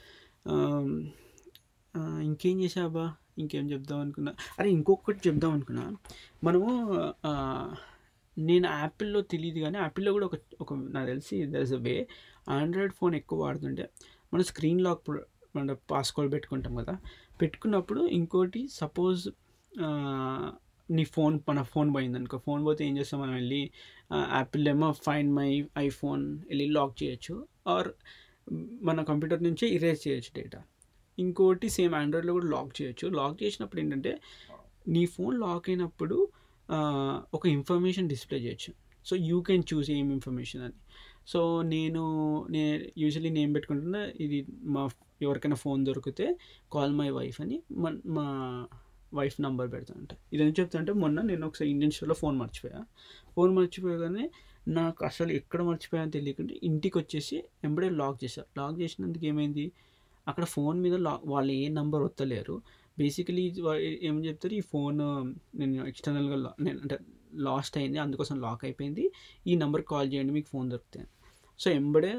ఇంకేం 2.23 2.61
చేసావా 2.61 3.13
ఇంకేం 3.37 3.71
చెప్దాం 3.71 3.99
అనుకున్నా. 3.99 4.33
అరే 4.59 4.69
ఇంకొకటి 4.69 5.29
చెప్దాం 5.29 5.51
అనుకున్నా. 5.51 5.91
మనము 6.43 6.69
నేను 8.37 8.67
యాపిల్లో 8.69 9.21
తెలియదు 9.21 9.59
కానీ 9.59 9.77
యాపిల్లో 9.77 10.11
కూడా 10.13 10.25
ఒక 10.25 10.35
ఒక 10.61 10.73
నాకు 10.73 11.07
తెలిసి 11.07 11.45
దర్స్ 11.45 11.73
అ 11.73 11.75
వే 11.75 12.07
ఆండ్రాయిడ్ 12.49 12.93
ఫోన్ 12.93 13.15
ఎక్కువ 13.15 13.41
వాడుతుంటే 13.41 13.89
మనం 14.33 14.43
స్క్రీన్ 14.43 14.81
లాక్ 14.81 15.01
మన 15.55 15.73
పాస్కోడ్ 15.91 16.33
పెట్టుకుంటాం 16.33 16.75
కదా. 16.75 16.97
పెట్టుకున్నప్పుడు 17.41 18.01
ఇంకోటి 18.01 18.67
సపోజ్ 18.71 19.29
నీ 20.89 21.03
ఫోన్ 21.03 21.39
మన 21.49 21.61
ఫోన్ 21.61 21.95
పోయింది 21.95 22.17
అనుకో 22.17 22.37
ఫోన్ 22.37 22.65
పోతే 22.65 22.87
ఏం 22.87 22.97
చేస్తాం 22.97 23.21
మనం 23.21 23.33
వెళ్ళి 23.33 23.61
యాపిల్ 24.13 24.67
ఏమో 24.67 24.91
ఫైండ్ 24.91 25.31
మై 25.35 25.67
ఐఫోన్ 25.77 26.39
వెళ్ళి 26.47 26.67
లాక్ 26.67 27.03
చేయొచ్చు 27.03 27.47
ఆర్ 27.67 27.89
మన 28.83 29.03
కంప్యూటర్ 29.03 29.43
నుంచే 29.43 29.67
ఇరేజ్ 29.67 30.07
చేయొచ్చు 30.07 30.31
డేటా 30.35 30.61
ఇంకోటి 31.17 31.69
సేమ్ 31.69 31.95
ఆండ్రాయిడ్లో 31.95 32.33
కూడా 32.33 32.47
లాక్ 32.47 32.81
చేయొచ్చు. 32.81 33.07
లాక్ 33.09 33.43
చేసినప్పుడు 33.43 33.81
ఏంటంటే 33.81 34.19
నీ 34.87 35.05
ఫోన్ 35.05 35.39
లాక్ 35.39 35.69
అయినప్పుడు 35.69 36.17
ఒక 37.33 37.47
ఇన్ఫర్మేషన్ 37.47 38.09
డిస్ప్లే 38.09 38.39
చేయొచ్చు. 38.39 38.71
సో 39.05 39.15
యూ 39.15 39.41
కెన్ 39.41 39.63
చూస్ 39.73 39.89
ఏం 39.91 40.11
ఇన్ఫర్మేషన్ 40.11 40.61
అని. 40.61 40.77
సో 41.27 41.61
నేను 41.61 42.03
నేను 42.49 42.85
యూజువలీ 42.97 43.29
నేను 43.29 43.53
పెట్టుకుంటున్నా 43.53 44.01
ఇది 44.19 44.45
మా 44.65 44.89
ఎవరికైనా 45.21 45.55
ఫోన్ 45.55 45.85
దొరికితే 45.85 46.37
కాల్ 46.73 46.93
మై 46.93 47.09
వైఫ్ 47.09 47.41
అని 47.41 47.57
మా 48.05 48.27
వైఫ్ 49.15 49.41
నెంబర్ 49.41 49.71
పెడతానంట 49.71 50.09
ఇదేం 50.33 50.53
చెప్తానంటే 50.59 50.93
మొన్న 50.93 51.21
నేను 51.21 51.47
ఒకసారి 51.47 51.71
ఇండియన్ 51.71 51.91
స్టోర్లో 51.91 52.15
ఫోన్ 52.15 52.39
మర్చిపోయా. 52.39 52.85
ఫోన్ 53.35 53.55
మర్చిపోయగానే 53.55 54.29
నాకు 54.67 55.05
అసలు 55.05 55.31
ఎక్కడ 55.31 55.61
మర్చిపోయాను 55.61 56.11
తెలియకుండా 56.11 56.53
ఇంటికి 56.63 56.97
వచ్చేసి 56.97 57.43
ఎంబడే 57.63 57.89
లాక్ 57.89 58.23
చేశారు 58.23 58.47
లాక్ 58.57 58.79
చేసినందుకు 58.79 59.25
ఏమైంది? 59.25 59.71
అక్కడ 60.27 60.45
ఫోన్ 60.45 60.81
మీద 60.81 60.93
లాక్ 60.93 61.21
వాళ్ళు 61.25 61.51
ఏ 61.51 61.67
నెంబర్ 61.67 62.03
వత్తలేరు 62.03 62.61
బేసికలీ 62.99 63.55
ఏం 64.01 64.25
చెప్తారు? 64.25 64.53
ఈ 64.53 64.59
ఫోన్ 64.59 64.99
నేను 65.59 65.85
ఎక్స్టర్నల్గా 65.87 66.53
నేను 66.59 66.79
అంటే 66.79 66.97
లాస్ట్ 67.33 67.77
అయింది 67.77 67.97
అందుకోసం 67.97 68.41
లాక్ 68.41 68.65
అయిపోయింది. 68.65 69.11
ఈ 69.47 69.55
నెంబర్కి 69.55 69.87
కాల్ 69.87 70.13
చేయండి 70.13 70.33
మీకు 70.33 70.47
ఫోన్ 70.47 70.69
దొరుకుతాయి 70.69 71.07
సో 71.59 71.67
ఎంబడే 71.69 72.11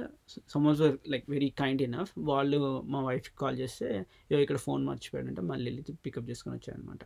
summers 0.52 0.82
like 1.12 1.26
very 1.30 1.50
kind 1.60 1.82
enough 1.82 2.12
వాళ్ళు 2.30 2.58
మా 2.92 3.00
వైఫ్కి 3.00 3.36
కాల్ 3.36 3.56
చేస్తే 3.62 3.88
ఇక్కడ 4.42 4.58
ఫోన్ 4.66 4.82
మర్చిపోయాడంటే 4.88 5.42
మళ్ళీ 5.42 5.66
వెళ్ళి 5.70 5.94
పికప్ 6.06 6.28
చేసుకొని 6.30 6.54
వచ్చాయనమాట 6.58 7.04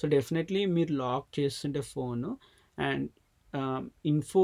సో 0.00 0.06
డెఫినెట్లీ 0.08 0.62
మీరు 0.76 0.92
లాక్ 0.94 1.28
చేస్తుంటే 1.38 1.82
ఫోన్ 1.94 2.24
అండ్ 2.78 3.06
ఇన్ఫో 4.04 4.42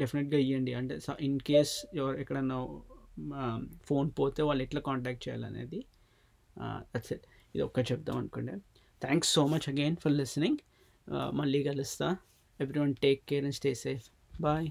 డెఫినెట్గా 0.00 0.38
ఇవ్వండి 0.44 0.72
అంటే 0.80 0.94
ఇన్ 1.28 1.38
కేస్ 1.48 1.74
ఎవరు 2.00 2.16
ఎక్కడన్నా 2.22 2.58
um, 3.32 3.60
ఫోన్ 3.88 4.08
పోతే 4.18 4.42
వాళ్ళు 4.48 4.62
ఎట్లా 4.66 4.80
కాంటాక్ట్ 4.88 5.22
చేయాలనేది 5.26 5.80
దట్స్ 6.92 7.12
ఇట్ 7.16 7.26
ఇది 7.54 7.62
ఒక్క 7.68 7.78
చెప్దాం 7.90 8.16
అనుకోండి. 8.22 8.54
Thanks 9.02 9.30
so 9.36 9.44
much 9.54 9.68
again 9.72 9.96
for 10.04 10.14
listening 10.20 10.60
మళ్ళీ 11.40 11.62
కలుస్తా. 11.70 12.08
Everyone 12.84 12.94
take 13.06 13.22
care 13.32 13.46
and 13.48 13.58
stay 13.60 13.72
safe 13.86 14.06
bye 14.40 14.68